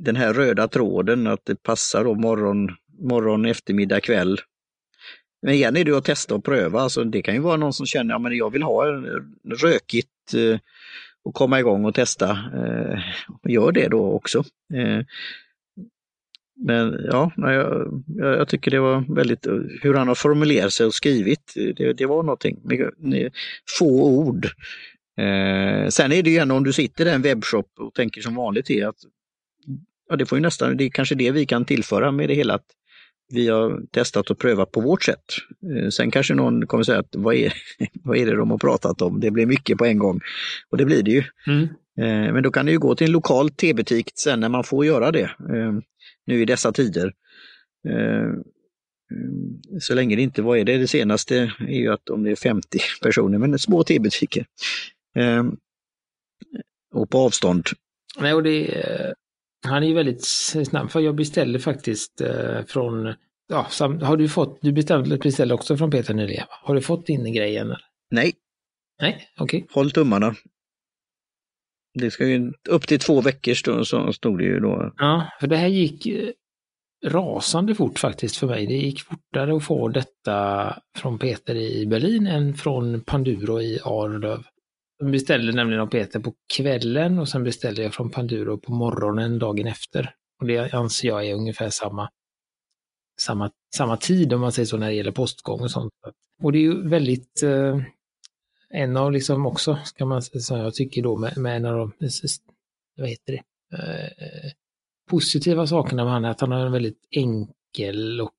[0.00, 2.68] den här röda tråden, att det passar då morgon,
[3.00, 4.40] morgon eftermiddag, kväll.
[5.42, 6.80] Men igen är det att testa och pröva.
[6.80, 8.84] Alltså det kan ju vara någon som känner att ja, jag vill ha
[9.62, 10.58] rökigt eh,
[11.24, 12.30] och komma igång och testa.
[12.30, 13.00] Eh,
[13.44, 14.38] gör det då också.
[14.74, 15.04] Eh,
[16.66, 20.94] men ja, jag, jag, tycker det var väldigt, eh, hur han har formulerat sig och
[20.94, 22.58] skrivit, eh, det, det var någonting.
[23.78, 24.44] Få ord.
[25.18, 28.34] Eh, sen är det ju ändå om du sitter i en webbshop och tänker som
[28.34, 28.96] vanligt är att
[30.08, 32.54] ja, det får ju nästan, det är kanske det vi kan tillföra med det hela.
[32.54, 32.66] Att
[33.30, 35.24] vi har testat och prövat på vårt sätt.
[35.76, 37.52] Eh, sen kanske någon kommer säga att vad är,
[38.04, 39.20] vad är det de har pratat om?
[39.20, 40.20] Det blir mycket på en gång.
[40.70, 41.24] Och det blir det ju.
[41.46, 41.62] Mm.
[41.98, 45.10] Eh, men då kan ju gå till en lokal tebutik sen när man får göra
[45.12, 45.24] det.
[45.24, 45.72] Eh,
[46.26, 47.12] nu i dessa tider.
[47.88, 48.32] Eh,
[49.80, 52.36] så länge det inte, vad är det, det senaste är ju att om det är
[52.36, 54.46] 50 personer, men små tebutiker.
[56.94, 57.66] Och på avstånd.
[58.20, 58.84] Nej, och det,
[59.66, 63.14] han är ju väldigt snabb, för jag beställde faktiskt eh, från,
[63.48, 63.66] ja,
[64.02, 67.74] har du fått, du beställde, beställde också från Peter nyligen, har du fått in grejen?
[68.10, 68.32] Nej.
[69.00, 69.58] Nej, okej.
[69.58, 69.74] Okay.
[69.74, 70.34] Håll tummarna.
[71.94, 74.92] Det ska ju upp till två veckor stå, så stod det ju då.
[74.96, 76.28] Ja, för det här gick eh,
[77.06, 78.66] rasande fort faktiskt för mig.
[78.66, 84.44] Det gick fortare att få detta från Peter i Berlin än från Panduro i Arlöv.
[84.98, 89.38] Jag beställde nämligen av Peter på kvällen och sen beställde jag från Panduro på morgonen
[89.38, 90.14] dagen efter.
[90.40, 92.10] Och det anser jag är ungefär samma,
[93.20, 95.92] samma, samma tid om man säger så när det gäller postgång och sånt.
[96.42, 97.80] Och det är ju väldigt eh,
[98.70, 101.92] en av liksom också, ska man säga, jag tycker då med, med en av de,
[102.96, 103.42] vad heter det,
[103.76, 104.52] eh,
[105.10, 108.34] positiva sakerna med han är att han har en väldigt enkel och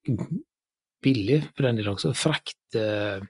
[1.04, 3.24] billig för den delen också, frakt eh,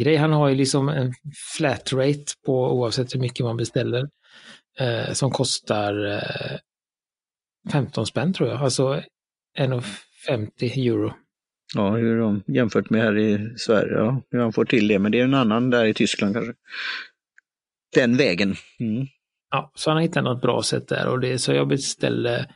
[0.00, 0.16] grej.
[0.16, 1.14] Han har ju liksom en
[1.56, 4.08] flat rate på oavsett hur mycket man beställer
[4.78, 6.58] eh, som kostar eh,
[7.72, 9.02] 15 spänn tror jag, alltså
[9.58, 11.12] 1,50 euro
[11.74, 14.98] Ja, hur de jämfört med här i Sverige, ja, hur han får till det.
[14.98, 16.52] Men det är en annan där i Tyskland kanske.
[17.94, 18.54] Den vägen.
[18.80, 19.06] Mm.
[19.50, 22.46] Ja, så han har hittat något bra sätt där och det så jag beställde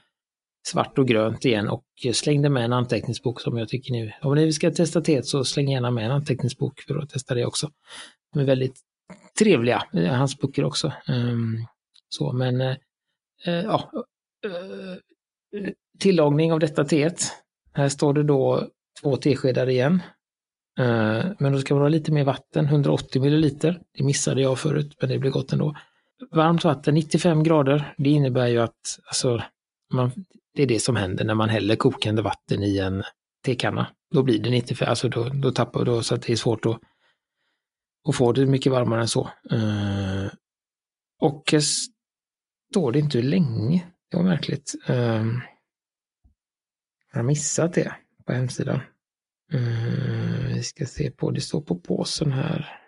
[0.66, 4.52] svart och grönt igen och slängde med en anteckningsbok som jag tycker nu, om ni
[4.52, 7.70] ska testa teet så släng gärna med en anteckningsbok för att testa det också.
[8.32, 8.80] De är väldigt
[9.38, 10.92] trevliga, eh, hans böcker också.
[11.08, 11.66] Um,
[12.08, 12.74] så, men uh,
[13.46, 13.90] ja,
[14.46, 14.96] uh,
[15.98, 17.22] tillagning av detta teet.
[17.72, 18.68] Här står det då
[19.02, 20.02] två teskedar igen.
[21.38, 23.80] Men då ska man ha lite mer vatten, 180 milliliter.
[23.92, 25.76] Det missade jag förut, men det blir gott ändå.
[26.30, 27.94] Varmt vatten, 95 grader.
[27.98, 29.42] Det innebär ju att alltså,
[29.92, 30.10] man,
[30.54, 33.02] det är det som händer när man häller kokande vatten i en
[33.44, 33.86] tekanna.
[34.10, 36.80] Då blir det 95, alltså då, då tappar då så att det är svårt att,
[38.08, 39.30] att få det mycket varmare än så.
[39.52, 40.28] Uh,
[41.20, 41.54] och
[42.70, 43.86] står det inte hur länge.
[44.10, 44.74] Det var märkligt.
[44.90, 45.26] Uh,
[47.12, 47.94] jag har missat det
[48.26, 48.80] på hemsidan.
[49.54, 52.80] Uh, vi ska se på, det står på påsen här.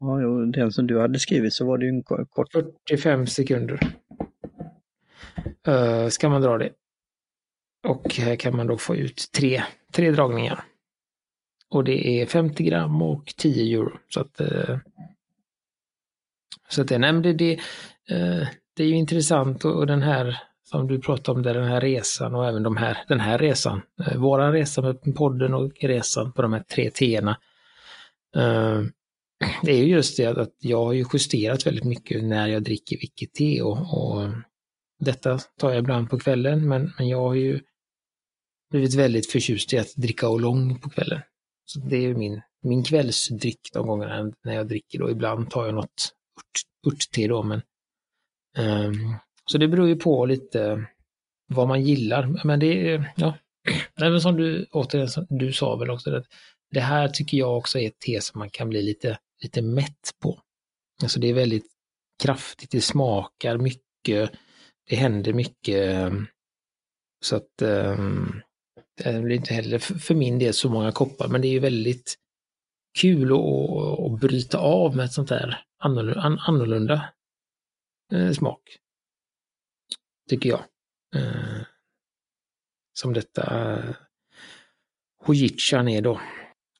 [0.00, 2.52] Ja, jo, den som du hade skrivit så var det ju en kort...
[2.52, 3.80] 45 sekunder.
[5.68, 6.70] Uh, ska man dra det.
[7.84, 9.62] Och här kan man då få ut tre,
[9.92, 10.64] tre dragningar.
[11.68, 13.98] Och det är 50 gram och 10 euro.
[14.08, 14.78] Så att, eh,
[16.68, 17.52] så att det, nej, det, det,
[18.10, 21.68] eh, det är ju intressant och, och den här som du pratade om, där den
[21.68, 23.82] här resan och även de här, den här resan.
[24.06, 27.38] Eh, våran resa med podden och resan på de här tre T-erna.
[29.62, 32.98] Det är ju just det att jag har ju justerat väldigt mycket när jag dricker
[32.98, 34.28] vilket te och, och
[34.98, 37.60] detta tar jag ibland på kvällen men, men jag har ju
[38.70, 41.20] blivit väldigt förtjust i att dricka oolong på kvällen.
[41.64, 45.10] Så det är min, min kvällsdryck de gångerna när jag dricker då.
[45.10, 47.62] Ibland tar jag något ört, örtte då men
[48.58, 49.16] um,
[49.50, 50.86] så det beror ju på lite
[51.46, 52.40] vad man gillar.
[52.44, 53.34] Men det är, ja,
[54.00, 56.26] Även som du, återigen, som du sa väl också, att
[56.70, 60.10] det här tycker jag också är ett te som man kan bli lite, lite mätt
[60.22, 60.40] på.
[61.02, 61.66] Alltså det är väldigt
[62.22, 64.32] kraftigt, det smakar mycket,
[64.88, 66.12] det händer mycket.
[67.24, 68.42] Så att um,
[69.00, 71.58] Eh, det blir inte heller för min del så många koppar, men det är ju
[71.58, 72.18] väldigt
[72.98, 77.12] kul att, att bryta av med ett sånt där annorlunda,
[78.12, 78.78] eh, smak.
[80.30, 80.64] Tycker jag.
[81.16, 81.62] Eh,
[82.92, 83.82] som detta
[85.24, 86.20] Hojichan är då.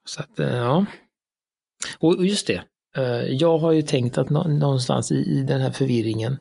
[0.05, 0.87] Så att, ja.
[1.99, 2.65] Och just det,
[3.29, 6.39] jag har ju tänkt att någonstans i, den här förvirringen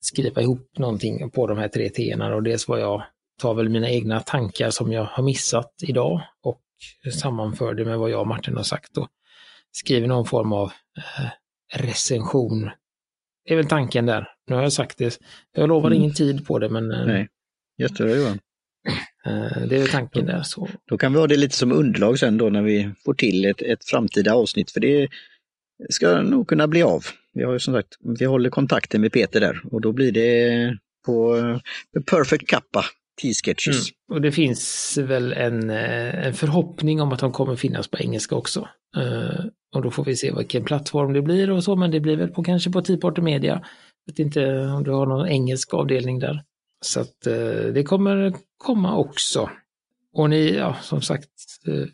[0.00, 3.06] skriva ihop någonting på de här tre teerna och dels vad jag
[3.38, 6.62] tar väl mina egna tankar som jag har missat idag och
[7.20, 9.08] sammanför det med vad jag och Martin har sagt och
[9.72, 10.72] skriver någon form av
[11.74, 12.70] recension.
[13.44, 14.28] Det är väl tanken där.
[14.46, 15.18] Nu har jag sagt det.
[15.52, 15.98] Jag lovar mm.
[15.98, 17.28] ingen tid på det men Nej.
[17.78, 18.38] Jättebra Johan.
[19.26, 20.42] Eh, det är tanken där.
[20.42, 20.68] Så.
[20.88, 23.62] Då kan vi ha det lite som underlag sen då när vi får till ett,
[23.62, 25.08] ett framtida avsnitt, för det
[25.88, 27.04] ska nog kunna bli av.
[27.32, 30.78] Vi har ju som sagt, vi håller kontakten med Peter där och då blir det
[31.06, 31.36] på
[32.10, 32.84] Perfect Kappa
[33.22, 33.76] T-sketches.
[33.76, 34.16] Mm.
[34.16, 38.36] Och det finns väl en, eh, en förhoppning om att de kommer finnas på engelska
[38.36, 38.68] också.
[38.96, 39.44] Uh,
[39.74, 42.28] och då får vi se vilken plattform det blir och så, men det blir väl
[42.28, 43.62] på, kanske på T-Party Media.
[44.04, 46.42] Jag vet inte om du har någon engelsk avdelning där.
[46.84, 49.50] Så att uh, det kommer komma också.
[50.12, 51.30] Och ni, ja som sagt,
[51.68, 51.86] uh,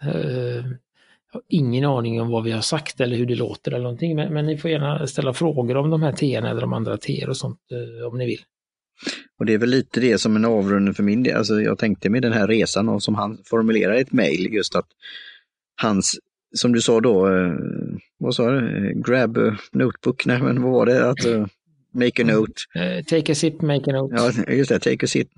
[0.00, 4.16] jag har ingen aning om vad vi har sagt eller hur det låter eller någonting,
[4.16, 7.26] men, men ni får gärna ställa frågor om de här teerna eller de andra T
[7.28, 7.60] och sånt
[8.10, 8.40] om ni vill.
[9.38, 11.36] Och det är väl lite det som en avrundning för min del.
[11.36, 14.76] Alltså jag tänkte med den här resan och som han formulerar i ett mejl, just
[14.76, 14.88] att
[15.82, 16.18] hans,
[16.54, 17.52] som du sa då, eh,
[18.18, 19.38] vad sa du, grab
[19.72, 21.10] notebook, nej men vad var det?
[21.10, 21.46] Att, eh,
[21.94, 22.52] Make a note.
[23.06, 24.14] Take a sip, make a note.
[24.16, 25.28] Ja, just det, take a sip.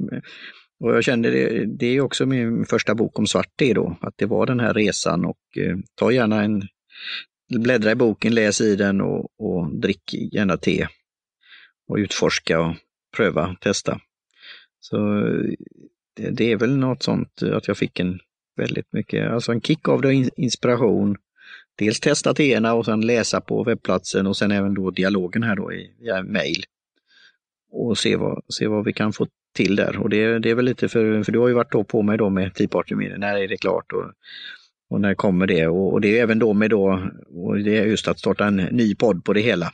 [0.81, 4.15] Och jag kände det, det är också min första bok om svart det då, att
[4.17, 6.63] det var den här resan och eh, ta gärna en,
[7.59, 10.87] bläddra i boken, läs i den och, och drick gärna te.
[11.89, 12.75] Och utforska och
[13.17, 14.01] pröva, testa.
[14.81, 14.97] Så
[16.17, 18.19] det, det, är väl något sånt eh, att jag fick en
[18.57, 21.17] väldigt mycket, alltså en kick av det, inspiration
[21.79, 25.73] dels testa ena och sen läsa på webbplatsen och sen även då dialogen här då
[25.73, 26.65] i, via mail.
[27.73, 29.99] Och se vad, se vad vi kan få till där.
[29.99, 32.19] Och det, det är väl lite för, för du har ju varit då på mig
[32.19, 34.13] då med Tea Party Media, när är det klart och,
[34.91, 35.67] och när kommer det?
[35.67, 38.57] Och, och, det är även då med då, och det är just att starta en
[38.57, 39.73] ny podd på det hela.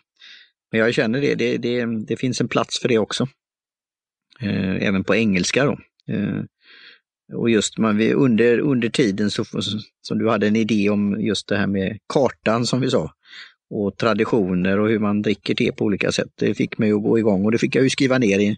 [0.71, 3.29] Men jag känner det, det, det, det finns en plats för det också.
[4.41, 5.79] Eh, även på engelska då.
[6.12, 6.43] Eh,
[7.33, 9.45] och just man, vi, under, under tiden så,
[10.03, 13.12] som du hade en idé om just det här med kartan som vi sa
[13.71, 16.33] och traditioner och hur man dricker te på olika sätt.
[16.35, 18.57] Det fick mig att gå igång och det fick jag ju skriva ner i,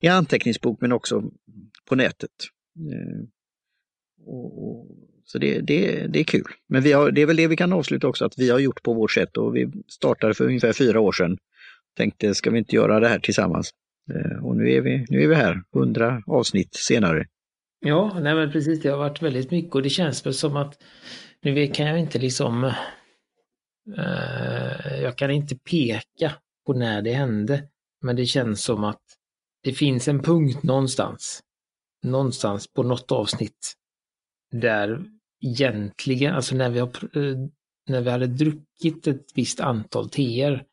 [0.00, 1.22] i anteckningsbok men också
[1.88, 2.30] på nätet.
[2.92, 3.28] Eh,
[4.26, 4.86] och, och,
[5.24, 6.46] så det, det, det är kul.
[6.68, 8.82] Men vi har, det är väl det vi kan avsluta också, att vi har gjort
[8.82, 11.38] på vårt sätt och vi startade för ungefär fyra år sedan.
[11.96, 13.70] Tänkte, ska vi inte göra det här tillsammans?
[14.14, 17.26] Eh, och nu är vi, nu är vi här, hundra avsnitt senare.
[17.80, 18.82] Ja, nej men precis.
[18.82, 20.82] Det har varit väldigt mycket och det känns väl som att
[21.42, 22.64] nu kan jag inte liksom
[23.98, 26.32] eh, jag kan inte peka
[26.66, 27.62] på när det hände.
[28.02, 29.02] Men det känns som att
[29.62, 31.40] det finns en punkt någonstans.
[32.02, 33.74] Någonstans på något avsnitt.
[34.60, 35.04] Där
[35.40, 37.36] egentligen, alltså när vi, har, eh,
[37.86, 40.64] när vi hade druckit ett visst antal teer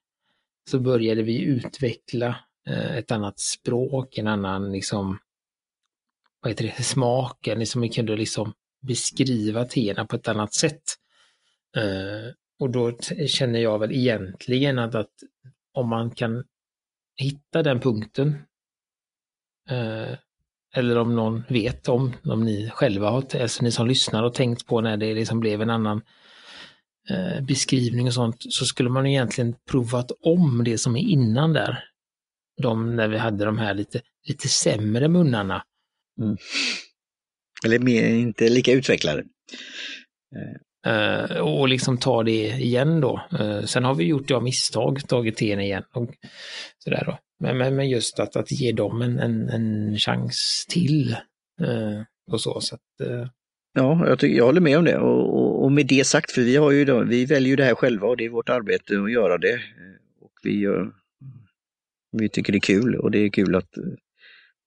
[0.69, 2.35] så började vi utveckla
[2.67, 5.19] eh, ett annat språk, en annan liksom
[6.41, 10.83] vad heter det, smaken, liksom vi kunde liksom beskriva teerna på ett annat sätt.
[11.77, 15.13] Eh, och då känner jag väl egentligen att, att
[15.73, 16.43] om man kan
[17.17, 18.35] hitta den punkten,
[20.75, 24.65] eller om någon vet om, om ni själva har, alltså ni som lyssnar och tänkt
[24.65, 26.01] på när det liksom blev en annan
[27.11, 31.83] uh, beskrivning och sånt, så skulle man egentligen provat om det som är innan där.
[32.61, 35.63] De, när vi hade de här lite, lite sämre munnarna
[36.21, 36.37] Mm.
[37.65, 39.23] Eller mer, inte lika utvecklade.
[40.87, 43.21] Uh, och liksom ta det igen då.
[43.39, 45.83] Uh, sen har vi gjort ja, misstag, tagit teen igen.
[45.93, 46.09] Och
[46.77, 47.19] sådär då.
[47.41, 51.11] Men, men, men just att, att ge dem en, en, en chans till.
[51.61, 52.61] Eh, och så.
[52.61, 53.27] så att, eh.
[53.73, 54.97] Ja, jag, tycker, jag håller med om det.
[54.97, 57.63] Och, och, och med det sagt, för vi, har ju då, vi väljer ju det
[57.63, 59.53] här själva och det är vårt arbete att göra det.
[59.53, 60.91] Eh, och vi, gör,
[62.11, 63.83] vi tycker det är kul och det är kul att, eh,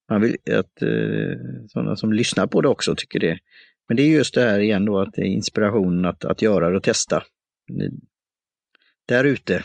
[0.09, 0.83] man vill, att
[1.69, 3.39] sådana som lyssnar på det också tycker det.
[3.89, 6.71] Men det är just det här igen då att det är inspirationen att, att göra
[6.71, 7.23] det och testa.
[9.09, 9.65] Där ute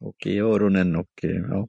[0.00, 1.68] och i öronen och ja,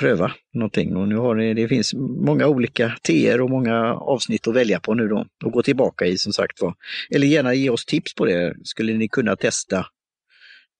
[0.00, 0.96] pröva någonting.
[0.96, 1.94] Och nu har det, det finns
[2.26, 6.18] många olika teer och många avsnitt att välja på nu då och gå tillbaka i
[6.18, 6.74] som sagt var.
[7.10, 8.54] Eller gärna ge oss tips på det.
[8.64, 9.86] Skulle ni kunna testa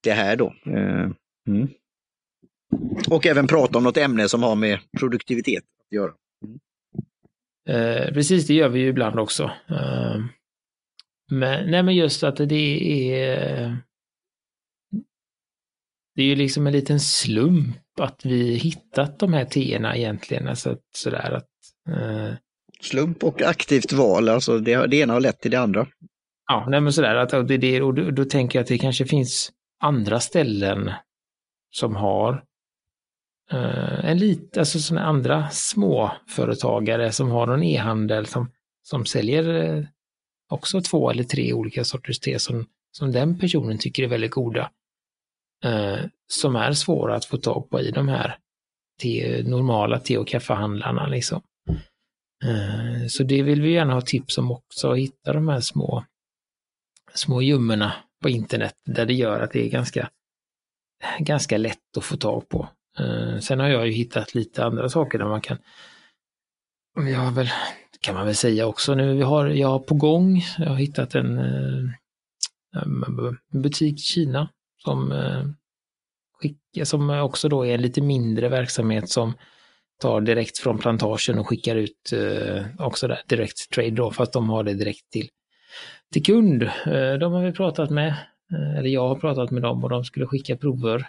[0.03, 0.55] det här då?
[0.67, 1.11] Eh,
[1.49, 1.69] mm.
[3.11, 6.13] Och även prata om något ämne som har med produktivitet att göra.
[6.45, 6.59] Mm.
[7.69, 9.51] Eh, precis, det gör vi ju ibland också.
[9.71, 10.21] Eh,
[11.31, 13.77] men, nej, men just att det är
[16.21, 20.49] det är ju liksom en liten slump att vi hittat de här teerna egentligen.
[20.49, 21.49] Alltså sådär att,
[21.89, 22.35] eh...
[22.81, 25.87] Slump och aktivt val, alltså det, det ena har lett till det andra.
[26.47, 29.07] Ja, nej men sådär, att, det, det, och då, då tänker jag att det kanske
[29.07, 29.51] finns
[29.83, 30.91] andra ställen
[31.71, 32.45] som har
[33.53, 38.51] eh, en lite, alltså sådana andra småföretagare som har någon e-handel som,
[38.83, 39.85] som säljer eh,
[40.51, 44.71] också två eller tre olika sorters te som, som den personen tycker är väldigt goda
[45.65, 48.37] eh, som är svåra att få tag på i de här
[49.03, 51.07] te, normala te och kaffehandlarna.
[51.07, 51.43] Liksom.
[52.45, 56.05] Eh, så det vill vi gärna ha tips om också, att hitta de här små,
[57.15, 57.93] små gömmorna
[58.23, 60.11] på internet där det gör att det är ganska,
[61.19, 62.69] ganska lätt att få tag på.
[62.99, 65.59] Eh, sen har jag ju hittat lite andra saker där man kan
[66.95, 67.49] vi har väl,
[68.01, 71.15] kan man väl säga också nu, vi har, jag har på gång, jag har hittat
[71.15, 71.91] en, eh,
[72.83, 74.49] en eh, butik i Kina
[74.85, 79.33] som, eh, som också då är en lite mindre verksamhet som
[80.01, 84.49] tar direkt från plantagen och skickar ut eh, också där, direkt trade då, fast de
[84.49, 85.29] har det direkt till,
[86.13, 86.63] till kund.
[86.63, 88.15] Eh, de har vi pratat med,
[88.79, 91.09] eller jag har pratat med dem och de skulle skicka prover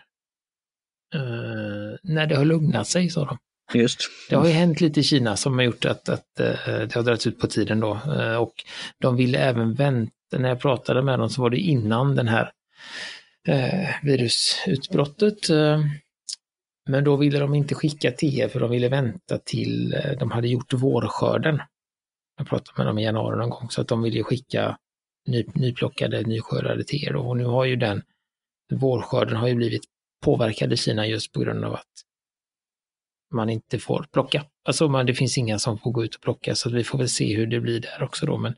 [2.02, 3.38] när det har lugnat sig, sa de.
[3.80, 4.00] Just.
[4.30, 7.28] Det har ju hänt lite i Kina som har gjort att, att det har dragit
[7.28, 8.00] ut på tiden då.
[8.40, 8.54] Och
[8.98, 12.52] de ville även vänta, när jag pratade med dem så var det innan den här
[13.48, 15.50] Eh, virusutbrottet.
[15.50, 15.80] Eh,
[16.90, 20.48] men då ville de inte skicka te för de ville vänta till eh, de hade
[20.48, 21.62] gjort vårskörden.
[22.38, 24.78] Jag pratade med dem i januari någon gång, så att de ville skicka
[25.28, 27.16] ny, nyplockade, nyskördade teer.
[27.16, 28.02] Och nu har ju den
[28.74, 29.84] vårskörden har ju blivit
[30.26, 31.92] påverkad i Kina just på grund av att
[33.34, 34.46] man inte får plocka.
[34.66, 37.10] Alltså man, det finns inga som får gå ut och plocka så vi får väl
[37.10, 38.38] se hur det blir där också då.
[38.38, 38.56] Men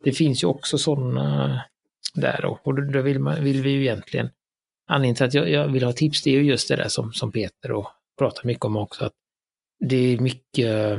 [0.00, 1.64] det finns ju också sådana
[2.14, 2.60] där då.
[2.62, 4.30] Och då vill, man, vill vi ju egentligen,
[4.86, 7.12] anledningen till att jag, jag, vill ha tips, det är ju just det där som,
[7.12, 7.88] som Peter och
[8.18, 9.12] pratar mycket om också, att
[9.78, 10.98] det är mycket,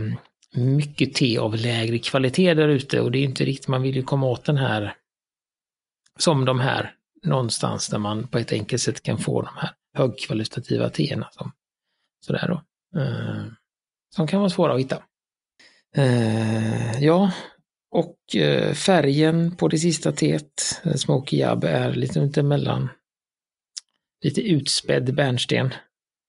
[0.55, 4.03] mycket te av lägre kvalitet där ute och det är inte riktigt, man vill ju
[4.03, 4.95] komma åt den här,
[6.19, 6.93] som de här,
[7.23, 11.29] någonstans där man på ett enkelt sätt kan få de här högkvalitativa teerna.
[11.31, 11.51] Som,
[12.25, 12.61] sådär då.
[12.99, 13.45] Eh,
[14.15, 15.03] som kan vara svåra att hitta.
[15.95, 17.31] Eh, ja,
[17.91, 22.89] och eh, färgen på det sista teet, eh, Smoky Jab, är lite mittemellan.
[24.23, 25.73] Lite utspädd bärnsten.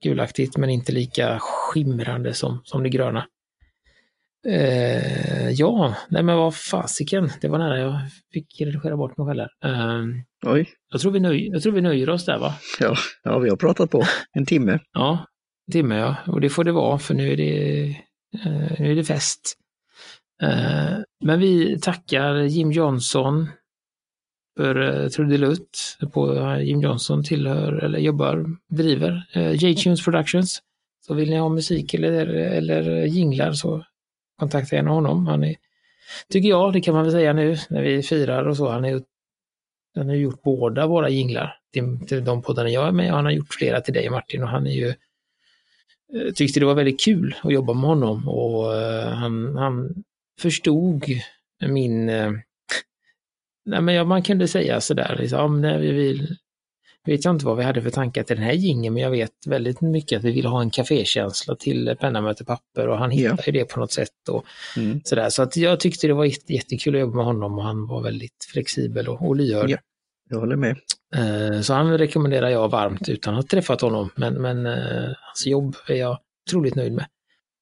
[0.05, 3.27] Gulaktigt men inte lika skimrande som, som det gröna.
[4.47, 8.01] Eh, ja, nej men vad fasiken, det var nära jag
[8.33, 10.05] fick redigera bort mig själv Eh,
[10.47, 10.69] Oj.
[10.91, 12.55] Jag tror, vi nöj, jag tror vi nöjer oss där va?
[12.81, 14.03] Ja, ja, vi har pratat på
[14.33, 14.79] en timme.
[14.93, 15.27] ja,
[15.67, 17.85] en timme ja, och det får det vara för nu är det,
[18.45, 19.55] eh, nu är det fest.
[20.43, 23.49] Eh, men vi tackar Jim Johnson
[24.57, 25.99] för eh, trudelutt.
[26.12, 30.62] På Jim Johnson tillhör, eller jobbar, driver eh, J-Tunes Productions.
[31.07, 33.84] Så vill ni ha musik eller, eller jinglar så
[34.39, 35.26] kontakta gärna honom.
[35.26, 35.57] Han är,
[36.28, 39.03] tycker jag, det kan man väl säga nu när vi firar och så, han, är,
[39.95, 43.12] han har gjort båda våra jinglar till, till de poddarna jag är med.
[43.12, 44.95] Han har gjort flera till dig Martin och han är ju
[46.34, 48.64] tyckte det var väldigt kul att jobba med honom och
[49.12, 50.05] han, han
[50.39, 51.05] förstod
[51.68, 52.09] min...
[52.09, 52.32] Eh,
[53.64, 56.36] nej, men ja, man kunde säga sådär, liksom, nej, vi vill,
[57.05, 59.47] vet jag inte vad vi hade för tankar till den här gingen men jag vet
[59.47, 63.43] väldigt mycket att vi vill ha en kafékänsla till penna möter papper och han hittade
[63.47, 63.53] ja.
[63.53, 64.28] det på något sätt.
[64.30, 64.45] Och
[64.76, 65.01] mm.
[65.05, 65.30] sådär.
[65.30, 68.47] Så att jag tyckte det var jättekul att jobba med honom och han var väldigt
[68.53, 69.70] flexibel och, och lyhörd.
[69.70, 69.78] Ja,
[70.30, 70.76] jag håller med.
[71.14, 75.47] Eh, så han rekommenderar jag varmt utan att ha träffat honom, men, men eh, hans
[75.47, 77.07] jobb är jag otroligt nöjd med.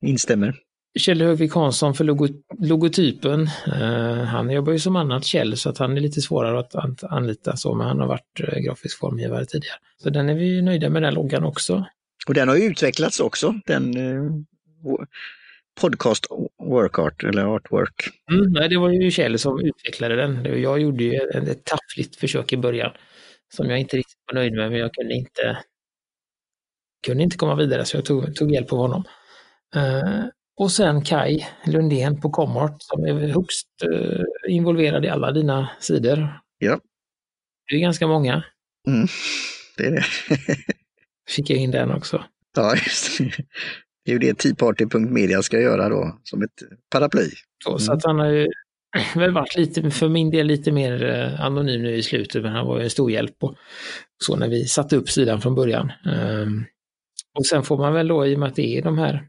[0.03, 0.66] Instämmer.
[0.99, 2.29] Kjell Högvik Hansson för logo,
[2.59, 3.41] logotypen.
[3.69, 7.57] Uh, han jobbar ju som annat Kjell så att han är lite svårare att, anlita
[7.57, 9.77] så, men han har varit uh, grafisk formgivare tidigare.
[10.03, 11.87] Så den är vi nöjda med den loggan också.
[12.27, 13.55] Och den har utvecklats också.
[13.67, 14.33] Den, uh,
[15.81, 16.27] podcast
[16.63, 18.09] workart eller artwork.
[18.31, 20.61] Mm, nej, det var ju Kjell som utvecklade den.
[20.63, 22.93] Jag gjorde ju ett, ett taffligt försök i början
[23.55, 25.59] som jag inte riktigt var nöjd med, men jag kunde inte,
[27.07, 29.05] kunde inte komma vidare så jag tog, tog hjälp av honom.
[30.57, 36.41] Och sen Kai Lundén på Comart som är högst uh, involverad i alla dina sidor.
[36.59, 36.81] Ja.
[37.71, 38.45] Det är ganska många.
[38.89, 39.07] Mm,
[39.77, 40.05] det är det.
[41.29, 42.25] Fick jag in den också.
[42.57, 43.33] Ja, just det.
[44.05, 47.31] Det är ju det Teaparty.media ska göra då, som ett paraply.
[47.65, 47.79] Så, mm.
[47.79, 48.49] så att han har ju
[49.15, 52.67] väl varit lite, för min del lite mer eh, anonym nu i slutet, men han
[52.67, 53.55] var ju en stor hjälp och
[54.25, 55.93] så när vi satte upp sidan från början.
[56.05, 56.65] Um,
[57.39, 59.29] och sen får man väl då, i och med att det är de här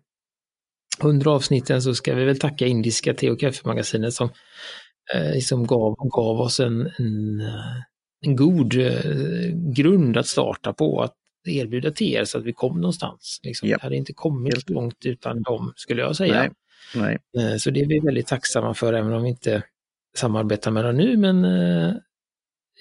[1.00, 4.30] hundra avsnitten, så ska vi väl tacka indiska te och kaffemagasinet som
[5.14, 7.42] eh, liksom gav, gav oss en, en,
[8.26, 11.14] en god eh, grund att starta på, att
[11.48, 13.40] erbjuda till er så att vi kom någonstans.
[13.44, 13.70] Liksom.
[13.70, 13.78] Ja.
[13.78, 14.70] Det hade inte kommit Helt.
[14.70, 16.40] långt utan dem, skulle jag säga.
[16.40, 16.52] Nej.
[16.96, 17.18] Nej.
[17.38, 19.64] Eh, så det är vi väldigt tacksamma för, även om vi inte
[20.16, 21.18] samarbetar med dem nu.
[21.18, 21.94] Men eh,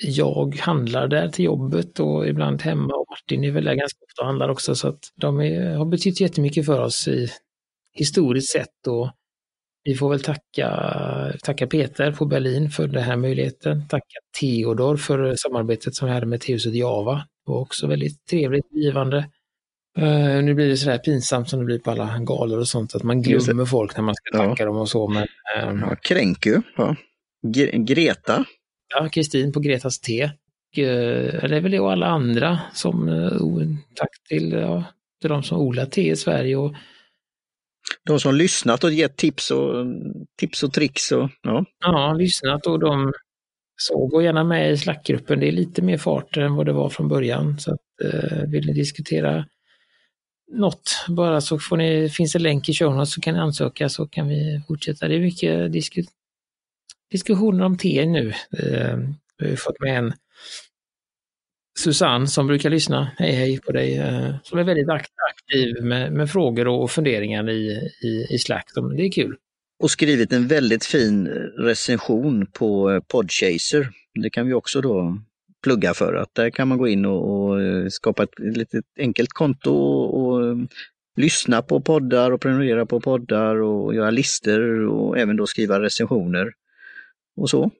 [0.02, 4.22] jag handlar där till jobbet och ibland hemma och Martin är väl där ganska ofta
[4.22, 4.74] och handlar också.
[4.74, 7.28] Så att de är, har betytt jättemycket för oss i
[7.97, 8.86] historiskt sett.
[8.86, 9.11] Och
[9.84, 10.68] vi får väl tacka,
[11.42, 13.88] tacka Peter på Berlin för den här möjligheten.
[13.88, 17.14] Tacka Theodor för samarbetet som vi hade med Tehuset Java.
[17.14, 19.16] Det var också väldigt trevligt, givande.
[19.99, 23.03] Uh, nu blir det sådär pinsamt som det blir på alla galor och sånt, att
[23.03, 24.66] man glömmer folk när man ska tacka ja.
[24.66, 25.09] dem och så.
[25.09, 25.26] Men,
[25.68, 26.97] um, ja, Kränku, ja.
[27.72, 28.44] Greta.
[28.94, 30.24] Ja, Kristin på Gretas Te.
[30.24, 30.30] Uh,
[31.49, 34.84] det är väl det och alla andra som uh, tack till, uh,
[35.20, 36.57] till de som odlar te i Sverige.
[36.57, 36.74] Och,
[38.05, 39.87] de som lyssnat och gett tips och,
[40.39, 41.12] tips och tricks.
[41.12, 41.64] Och, ja.
[41.80, 43.12] ja, lyssnat och de
[43.76, 45.41] så gå gärna med i Slackgruppen.
[45.41, 47.59] Det är lite mer fart än vad det var från början.
[47.59, 49.47] Så att, eh, vill ni diskutera
[50.53, 54.07] något bara så får ni, finns det länk i showen så kan ni ansöka så
[54.07, 55.09] kan vi fortsätta.
[55.09, 56.05] Det är mycket disku,
[57.11, 58.28] diskussioner om te nu.
[58.59, 58.99] Eh,
[59.39, 60.12] vi har fått med en
[61.78, 66.30] Susanne som brukar lyssna, hej hej på dig, eh, som är väldigt aktiv med, med
[66.30, 68.64] frågor och funderingar i, i, i Slack.
[68.96, 69.36] Det är kul
[69.78, 73.88] och skrivit en väldigt fin eh, recension på eh, Podchaser.
[74.22, 75.18] Det kan vi också då
[75.62, 77.60] plugga för att där kan man gå in och, och
[77.92, 80.56] skapa ett litet enkelt konto och, och
[81.16, 86.52] lyssna på poddar och prenumerera på poddar och göra listor och även då skriva recensioner
[87.36, 87.70] och så.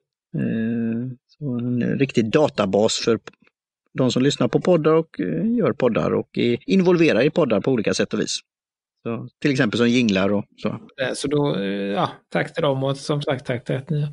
[1.27, 3.19] så en riktig databas för
[3.93, 7.71] de som lyssnar på poddar och eh, gör poddar och är involverade i poddar på
[7.71, 8.39] olika sätt och vis.
[9.03, 10.67] Så, till exempel som jinglar och så.
[11.01, 14.07] Eh, så då, eh, ja, tack till dem och som sagt tack till att ni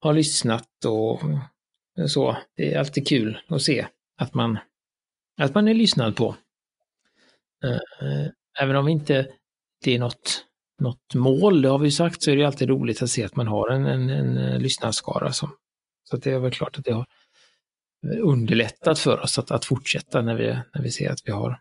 [0.00, 1.20] har lyssnat och
[2.08, 2.36] så.
[2.56, 3.86] Det är alltid kul att se
[4.20, 4.58] att man,
[5.40, 6.36] att man är lyssnad på.
[8.60, 9.28] Även om inte
[9.84, 10.44] det är något,
[10.80, 13.46] något mål, det har vi sagt, så är det alltid roligt att se att man
[13.46, 15.32] har en, en, en lyssnarskara.
[15.32, 15.56] Som,
[16.04, 17.06] så det är väl klart att det har
[18.02, 21.60] underlättat för oss att, att fortsätta när vi, när vi ser att vi har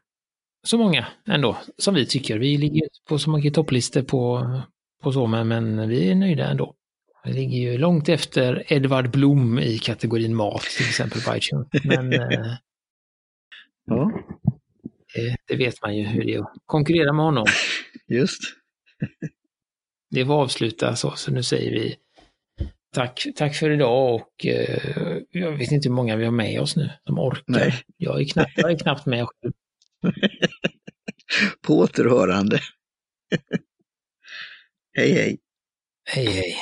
[0.64, 2.38] så många ändå, som vi tycker.
[2.38, 4.52] Vi ligger på så mycket topplistor på,
[5.04, 6.76] på så, men, men vi är nöjda ändå.
[7.24, 11.68] Vi ligger ju långt efter Edvard Blom i kategorin mat till exempel på iTunes.
[11.84, 12.54] Men eh,
[13.86, 14.12] ja.
[15.16, 17.46] det, det, vet man ju hur det är att konkurrera med honom.
[18.08, 18.42] Just.
[20.12, 21.96] det var avsluta så, så nu säger vi
[22.96, 26.76] tack, tack för idag och eh, jag vet inte hur många vi har med oss
[26.76, 27.44] nu som orkar.
[27.48, 27.84] Nej.
[27.98, 29.54] Jag, är knappt, jag är knappt med själv.
[31.62, 32.60] På återhörande.
[34.98, 35.40] hej hej.
[36.06, 36.56] Hej hej.